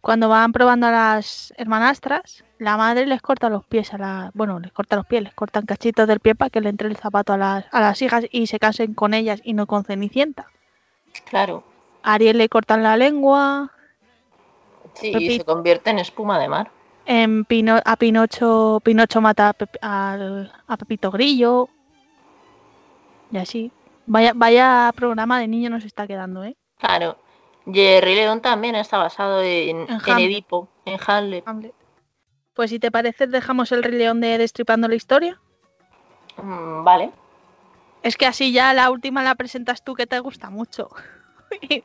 [0.00, 4.60] cuando van probando a las hermanastras, la madre les corta los pies a la, bueno,
[4.60, 7.32] les corta los pies, les cortan cachitos del pie para que le entre el zapato
[7.32, 10.46] a las, a las hijas y se casen con ellas y no con Cenicienta.
[11.24, 11.62] Claro.
[12.02, 13.70] A Ariel le cortan la lengua,
[14.94, 16.70] Sí, Pepi- se convierte en espuma de mar.
[17.06, 21.68] En Pino- a Pinocho, Pinocho mata a, Pep- al- a Pepito Grillo.
[23.30, 23.72] Y así.
[24.06, 26.56] Vaya, vaya programa de niño nos está quedando, ¿eh?
[26.78, 27.16] Claro.
[27.66, 30.18] Jerry León también está basado en, en Hamlet.
[30.26, 31.44] Edipo, en Hamlet.
[32.52, 35.40] Pues si te parece, dejamos el Rey León de Destripando la Historia.
[36.36, 37.10] Mm, vale.
[38.02, 40.90] Es que así ya la última la presentas tú que te gusta mucho.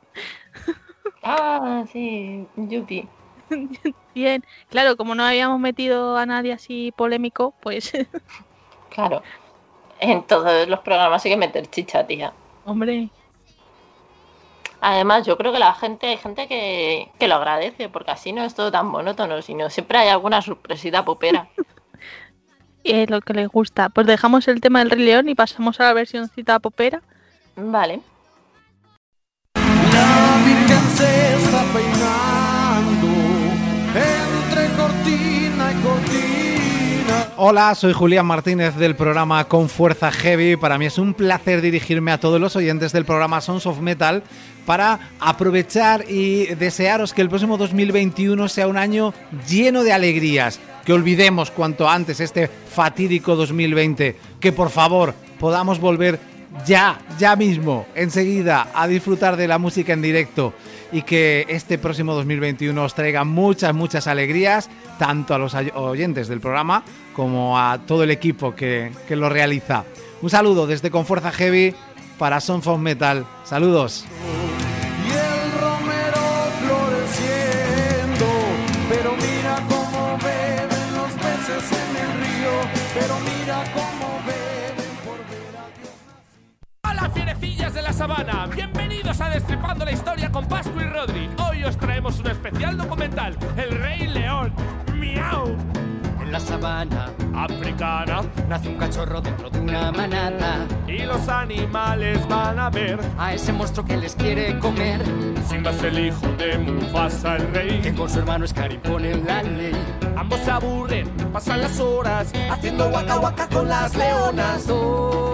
[1.24, 3.08] Ah, sí, Yupi.
[4.16, 7.92] Bien, claro, como no habíamos metido a nadie así polémico, pues
[8.90, 9.22] Claro.
[10.00, 12.32] En todos los programas hay que meter chicha, tía.
[12.66, 13.10] hombre,
[14.82, 18.44] Además, yo creo que la gente, hay gente que, que lo agradece, porque así no
[18.44, 21.50] es todo tan monótono, sino siempre hay alguna sorpresita popera.
[22.84, 23.90] es lo que les gusta.
[23.90, 27.02] Pues dejamos el tema del Rey León y pasamos a la versioncita popera.
[27.56, 28.00] Vale.
[29.56, 32.29] La Virgen se está peinando
[37.42, 40.58] Hola, soy Julián Martínez del programa Con Fuerza Heavy.
[40.58, 44.24] Para mí es un placer dirigirme a todos los oyentes del programa Sons of Metal
[44.66, 49.14] para aprovechar y desearos que el próximo 2021 sea un año
[49.48, 50.60] lleno de alegrías.
[50.84, 54.18] Que olvidemos cuanto antes este fatídico 2020.
[54.42, 56.20] Que por favor podamos volver
[56.66, 60.54] ya, ya mismo, enseguida, a disfrutar de la música en directo
[60.92, 66.40] y que este próximo 2021 os traiga muchas, muchas alegrías, tanto a los oyentes del
[66.40, 66.84] programa
[67.14, 69.84] como a todo el equipo que, que lo realiza.
[70.22, 71.76] Un saludo desde Con Fuerza Heavy
[72.18, 73.26] para Sons of Metal.
[73.44, 74.06] Saludos.
[89.34, 91.30] Destripando la Historia con Pascu y Rodri.
[91.38, 94.52] Hoy os traemos un especial documental, El Rey León.
[94.96, 95.56] ¡Miau!
[96.22, 100.66] En la sabana africana nace un cachorro dentro de una manada.
[100.88, 105.02] Y los animales van a ver a ese monstruo que les quiere comer.
[105.48, 107.80] Simba es el hijo de Mufasa, el rey.
[107.82, 109.76] Que con su hermano Scar impone la ley.
[110.18, 114.68] Ambos se aburren, pasan las horas haciendo guaca guaca con las leonas.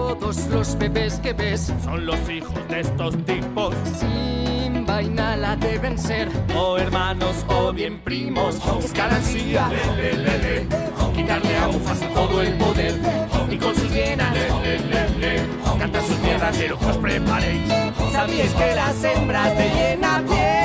[0.06, 3.74] Todos los bebés que ves son los hijos de estos tipos.
[3.98, 8.56] Simba y Nala deben ser o hermanos o bien primos.
[8.80, 10.66] Buscar ansía, le, le, le, le.
[11.12, 12.94] quitarle a Mufasa todo el poder.
[13.50, 14.32] Y con sus hienas,
[15.76, 17.68] cantar sus tierras, pero que os preparéis.
[18.12, 20.55] ¿Sabíais que las hembras de hiena tienen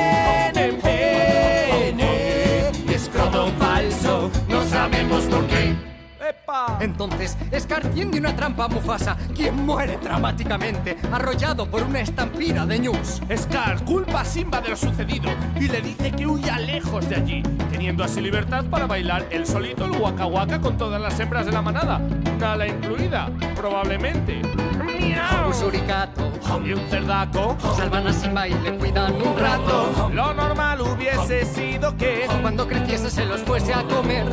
[6.80, 12.78] Entonces, Scar tiende una trampa a Mufasa, quien muere dramáticamente, arrollado por una estampida de
[12.78, 13.20] ñus.
[13.36, 17.42] Scar culpa a Simba de lo sucedido y le dice que huya lejos de allí,
[17.70, 21.52] teniendo así libertad para bailar el solito el waka waka con todas las hembras de
[21.52, 22.00] la manada,
[22.38, 24.42] Nala incluida, probablemente.
[24.84, 25.31] ¡Miau!
[25.52, 26.32] Un suricato
[26.64, 27.56] y un cerdaco.
[27.76, 30.10] salvan a Simba y le cuidan un rato.
[30.12, 34.26] Lo normal hubiese sido que Cuando creciese se los fuese a comer.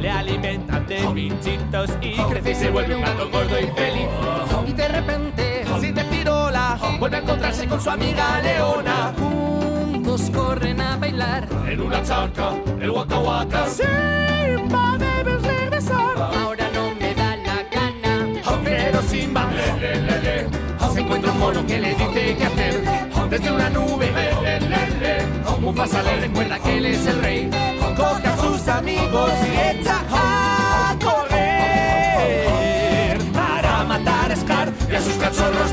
[0.00, 4.08] le alimentan de pinchitos y Crece y se vuelve un gato gordo y feliz.
[4.66, 9.12] Y de repente, sin decir hola, vuelve a encontrarse con su amiga Leona.
[9.16, 11.48] juntos corren a bailar.
[11.66, 13.66] En una charca, el waka waka.
[13.68, 14.98] Simba,
[21.14, 22.84] encuentra un mono que le dice qué hacer.
[23.30, 24.10] Desde una nube,
[25.60, 27.50] Mufasa le recuerda que él es el rey.
[27.96, 30.33] Coge a sus amigos y echa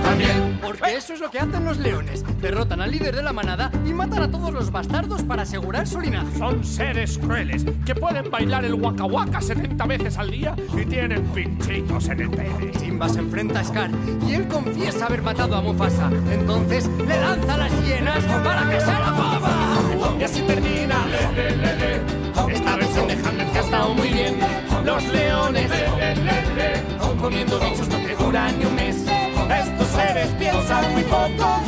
[0.03, 0.59] también.
[0.61, 2.23] Porque eso es lo que hacen los leones.
[2.41, 5.99] Derrotan al líder de la manada y matan a todos los bastardos para asegurar su
[5.99, 6.37] linaje.
[6.37, 11.23] Son seres crueles que pueden bailar el waka waka 70 veces al día y tienen
[11.27, 12.73] pinchitos en el pene.
[12.79, 13.91] Simba se enfrenta a Scar
[14.27, 16.09] y él confiesa haber matado a Mufasa.
[16.31, 20.17] Entonces le lanza las hienas para que se la coma.
[20.19, 22.53] Y así termina le, le, le, le.
[22.53, 24.37] esta versión de Hamlet que ha estado muy bien.
[24.85, 29.20] Los leones le, le, le, le, comiendo bichos no te duran ni un mes.
[29.59, 31.61] Estos seres piensan muy poco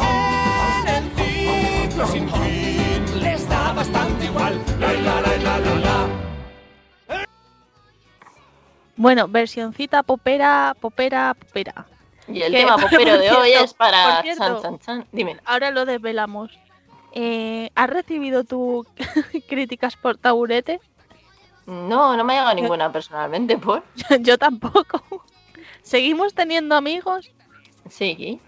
[0.87, 3.21] en el ciclo sin fin.
[3.21, 4.59] Les da bastante igual.
[4.79, 7.25] La, la, la, la, la, la.
[8.95, 11.85] Bueno, versioncita popera, popera, popera.
[12.27, 15.07] Y el Que, tema popero de hoy es para cierto, Chan Chan Chan.
[15.11, 15.37] Dime.
[15.45, 16.51] Ahora lo desvelamos.
[17.11, 18.85] Eh, ¿Has recibido tu
[19.49, 20.79] críticas por taburete?
[21.65, 23.83] No, no me ha llegado ninguna personalmente, por.
[24.21, 25.03] Yo tampoco.
[25.81, 27.31] ¿Seguimos teniendo amigos?
[27.97, 28.41] Sí.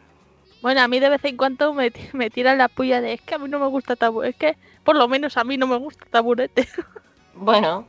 [0.61, 3.35] Bueno, a mí de vez en cuando me, me tiran la puya de es que
[3.35, 4.29] a mí no me gusta taburete.
[4.31, 6.67] Es que por lo menos a mí no me gusta taburete.
[7.33, 7.87] Bueno,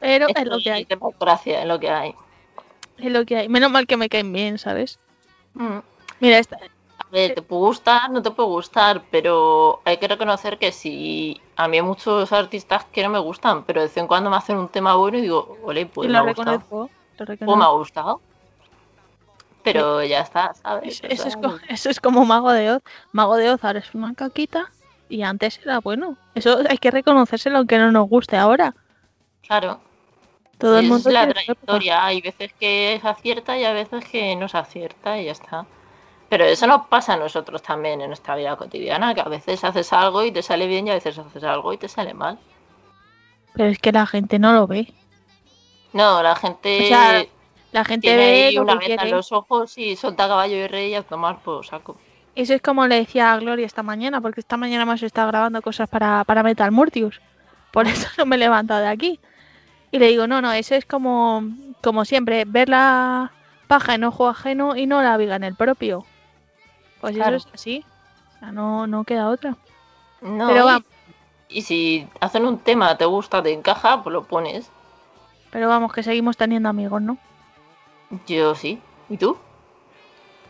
[0.00, 0.84] Pero es lo que hay.
[0.84, 2.14] democracia, es lo que hay.
[2.98, 3.48] Es lo que hay.
[3.48, 5.00] Menos mal que me caen bien, ¿sabes?
[5.54, 5.78] Mm.
[6.20, 6.58] Mira, esta,
[6.98, 11.40] A ver, te puede gustar, no te puede gustar, pero hay que reconocer que si
[11.56, 14.36] a mí hay muchos artistas que no me gustan, pero de vez en cuando me
[14.36, 16.62] hacen un tema bueno y digo, ole, pues y me lo ha gustado.
[16.62, 16.92] reconozco.
[17.18, 17.56] Lo Pues reconozco.
[17.58, 18.22] me ha gustado.
[19.72, 21.00] Pero ya está, ¿sabes?
[21.08, 22.82] Eso es, sea, co- eso es como Mago de Oz.
[23.12, 24.72] Mago de Oz ahora es una caquita
[25.08, 26.16] y antes era bueno.
[26.34, 28.74] Eso hay que reconocérselo aunque no nos guste ahora.
[29.42, 29.80] Claro.
[30.58, 32.04] Todo el es mundo la trayectoria.
[32.04, 35.66] Hay veces que se acierta y a veces que no se acierta y ya está.
[36.28, 39.92] Pero eso nos pasa a nosotros también en nuestra vida cotidiana, que a veces haces
[39.92, 42.38] algo y te sale bien y a veces haces algo y te sale mal.
[43.52, 44.94] Pero es que la gente no lo ve.
[45.92, 47.26] No, la gente O sea,
[47.72, 50.66] la gente tiene ve ahí lo una que en los ojos y solta caballo y
[50.66, 51.96] rey y a tomar por saco.
[52.34, 55.60] Eso es como le decía a Gloria esta mañana, porque esta mañana hemos estado grabando
[55.60, 57.20] cosas para, para Metal Murtius.
[57.72, 59.20] Por eso no me he levantado de aquí.
[59.90, 61.42] Y le digo, no, no, eso es como,
[61.82, 63.32] como siempre, ver la
[63.66, 66.04] paja en ojo ajeno y no la viga en el propio.
[67.00, 67.36] Pues Claro.
[67.36, 67.84] eso es así.
[68.36, 69.56] O sea, no, no queda otra.
[70.20, 70.66] No, Pero
[71.48, 74.70] y, si hacen un tema, te gusta, te encaja, pues lo pones.
[75.50, 77.18] Pero vamos, que seguimos teniendo amigos, ¿no?
[78.26, 78.80] Yo sí.
[79.08, 79.36] ¿Y tú?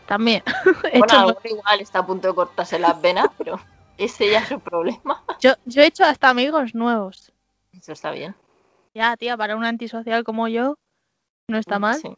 [0.05, 0.43] También.
[0.91, 3.59] He Bueno, hecho igual está a punto de cortarse las venas, pero
[3.97, 5.23] ese ya es su problema.
[5.39, 7.31] yo, yo he hecho hasta amigos nuevos.
[7.77, 8.35] Eso está bien.
[8.93, 10.77] Ya, tía, para un antisocial como yo,
[11.47, 11.95] no está mal.
[11.95, 12.17] Sí.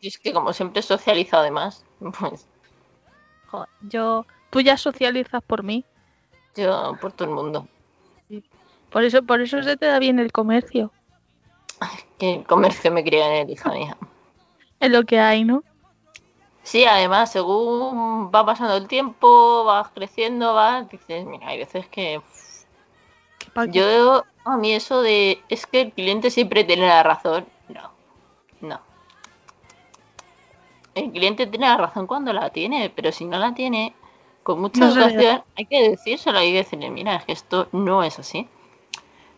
[0.00, 1.84] Y es que como siempre socializo además,
[2.18, 2.46] pues
[3.48, 5.84] Joder, yo, tú ya socializas por mí.
[6.54, 7.66] yo por todo el mundo.
[8.90, 10.92] Por eso, por eso se te da bien el comercio.
[12.18, 13.96] Que el comercio me cría en él, hija mía.
[14.80, 15.62] Es lo que hay, ¿no?
[16.62, 22.20] Sí, además, según va pasando el tiempo, vas creciendo, vas, dices, mira, hay veces que
[23.72, 27.90] yo, a mí eso de, es que el cliente siempre tiene la razón, no,
[28.60, 28.80] no.
[30.94, 33.94] El cliente tiene la razón cuando la tiene, pero si no la tiene,
[34.42, 38.02] con mucha No educación, hay que decírselo, hay que decirle, mira, es que esto no
[38.02, 38.48] es así.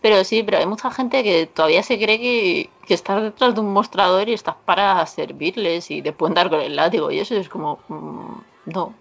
[0.01, 3.61] Pero sí, pero hay mucha gente que todavía se cree que, que estás detrás de
[3.61, 7.35] un mostrador y estás para servirles y te pueden dar con el látigo y eso
[7.35, 8.95] es como, mm, no.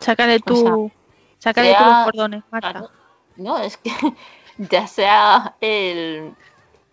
[0.00, 2.90] Sácale tú, sea, sácale tú sea- los cordones, Marta.
[3.36, 3.90] No, es que
[4.58, 6.32] ya sea el,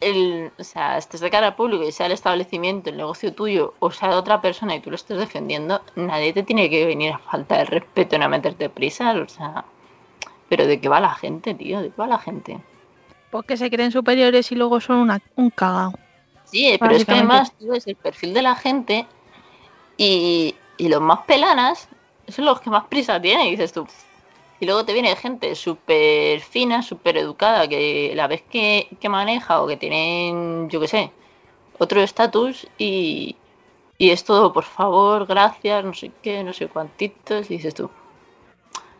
[0.01, 3.73] el, o sea, estés de cara al público y sea el establecimiento, el negocio tuyo,
[3.79, 7.13] o sea de otra persona y tú lo estés defendiendo, nadie te tiene que venir
[7.13, 9.65] a falta de respeto en a meterte prisa, o sea,
[10.49, 11.81] pero ¿de qué va la gente, tío?
[11.81, 12.59] ¿De qué va la gente?
[13.31, 15.93] Porque se creen superiores y luego son una, un cagao.
[16.53, 19.07] Sí, pero es que además tú ves el perfil de la gente
[19.97, 21.89] y, y los más pelanas
[22.27, 23.87] son los que más prisa tienen, y dices tú.
[24.59, 29.61] Y luego te viene gente súper fina, súper educada, que la vez que, que maneja
[29.61, 31.11] o que tienen, yo qué sé,
[31.79, 33.35] otro estatus y,
[33.97, 37.89] y es todo, por favor, gracias, no sé qué, no sé cuantitos, y dices tú.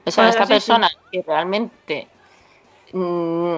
[0.06, 2.08] O sea, esta persona que realmente,
[2.92, 3.56] mm,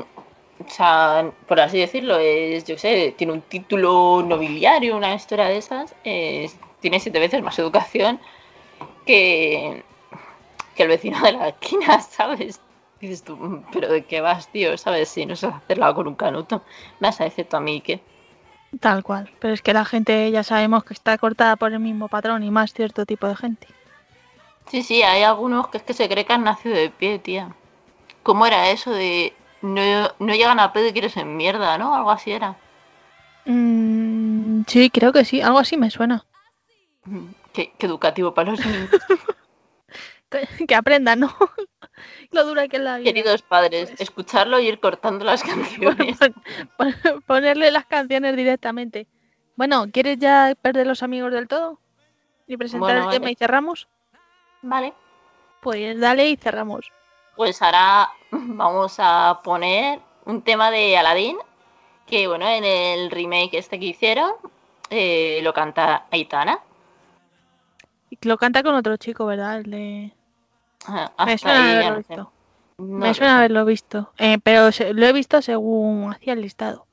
[0.59, 5.57] o sea, por así decirlo, es, yo sé, tiene un título nobiliario, una historia de
[5.57, 8.19] esas, es- tiene siete veces más educación
[9.05, 9.83] que,
[10.75, 12.61] que el vecino de la esquina, ¿sabes?
[13.01, 14.77] Dices tú, "Mm, pero ¿de qué vas, tío?
[14.77, 15.09] ¿Sabes?
[15.09, 16.63] Si no sabes hacerla con un canuto,
[16.99, 18.01] vas a decir tú a mí que...
[18.79, 19.31] Tal cual.
[19.39, 22.51] Pero es que la gente ya sabemos que está cortada por el mismo patrón y
[22.51, 23.75] más cierto tipo de gente.
[24.69, 27.55] Sí, sí, hay algunos que es que se cree que han nacido de pie, tía.
[28.23, 29.33] ¿Cómo era eso de
[29.65, 31.95] no, no llegan a pedo y quieres en mierda, ¿no?
[31.95, 32.55] Algo así era.
[33.45, 35.41] Mm, sí, creo que sí.
[35.41, 36.25] Algo así me suena.
[37.53, 38.89] Qué, qué educativo para los niños.
[40.27, 41.33] Que, que aprendan, ¿no?
[42.31, 43.11] Lo dura que es la vida.
[43.13, 46.17] Queridos padres, escucharlo y ir cortando las canciones.
[46.77, 49.07] Pon- Ponerle las canciones directamente.
[49.55, 51.79] Bueno, ¿quieres ya perder los amigos del todo?
[52.47, 53.87] ¿Y presentar Bueno, el tema y cerramos?
[54.63, 54.93] Vale.
[55.61, 56.91] Pues dale y cerramos.
[57.35, 58.09] Pues ahora
[58.57, 61.37] vamos a poner un tema de Aladdin,
[62.05, 64.31] que bueno, en el remake este que hicieron,
[64.89, 66.59] eh, lo canta Aitana.
[68.21, 69.57] Lo canta con otro chico, ¿verdad?
[69.57, 70.13] El de...
[70.85, 72.07] Ajá, Me suena haberlo no sé.
[72.07, 72.31] visto.
[72.77, 74.11] No Me suena haberlo visto.
[74.17, 76.85] Eh, pero lo he visto según hacía el listado.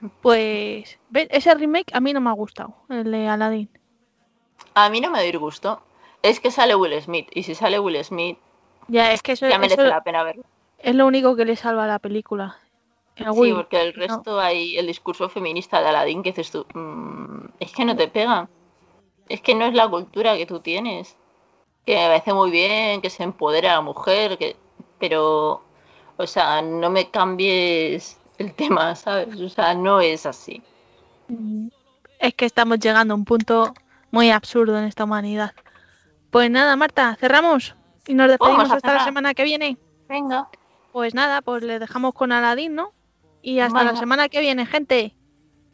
[0.22, 1.26] Pues, ¿ves?
[1.30, 3.68] Ese remake a mí no me ha gustado, el de Aladdin.
[4.74, 5.82] A mí no me da gusto.
[6.22, 8.38] Es que sale Will Smith, y si sale Will Smith,
[8.86, 10.44] Ya, es que eso, ya merece eso la pena verlo.
[10.78, 12.56] Es lo único que le salva a la película.
[13.16, 14.06] El Sí, porque el no.
[14.06, 18.06] resto hay el discurso feminista de Aladdin que dices tú, "Mm, es que no te
[18.08, 18.48] pega.
[19.28, 21.16] Es que no es la cultura que tú tienes.
[21.84, 24.56] Que me parece muy bien, que se empodera a la mujer, que...
[24.98, 25.62] pero,
[26.16, 29.40] o sea, no me cambies el tema, ¿sabes?
[29.40, 30.62] O sea, no es así.
[31.28, 31.68] Mm,
[32.20, 33.72] Es que estamos llegando a un punto
[34.10, 35.52] muy absurdo en esta humanidad.
[36.30, 37.74] Pues nada, Marta, cerramos
[38.06, 39.76] y nos despedimos hasta la semana que viene.
[40.08, 40.48] Venga.
[40.98, 42.92] Pues nada, pues le dejamos con Aladdin, ¿no?
[43.40, 45.14] Y hasta la semana que viene, gente.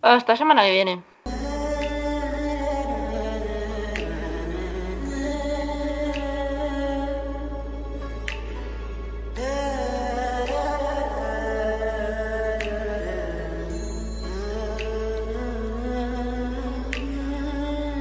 [0.02, 1.02] Hasta semana que viene.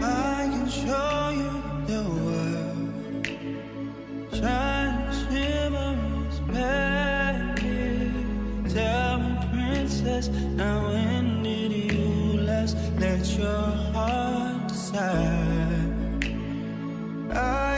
[0.01, 2.33] I can show you the world.
[10.55, 16.27] Now when did you last let your heart decide?
[17.31, 17.72] I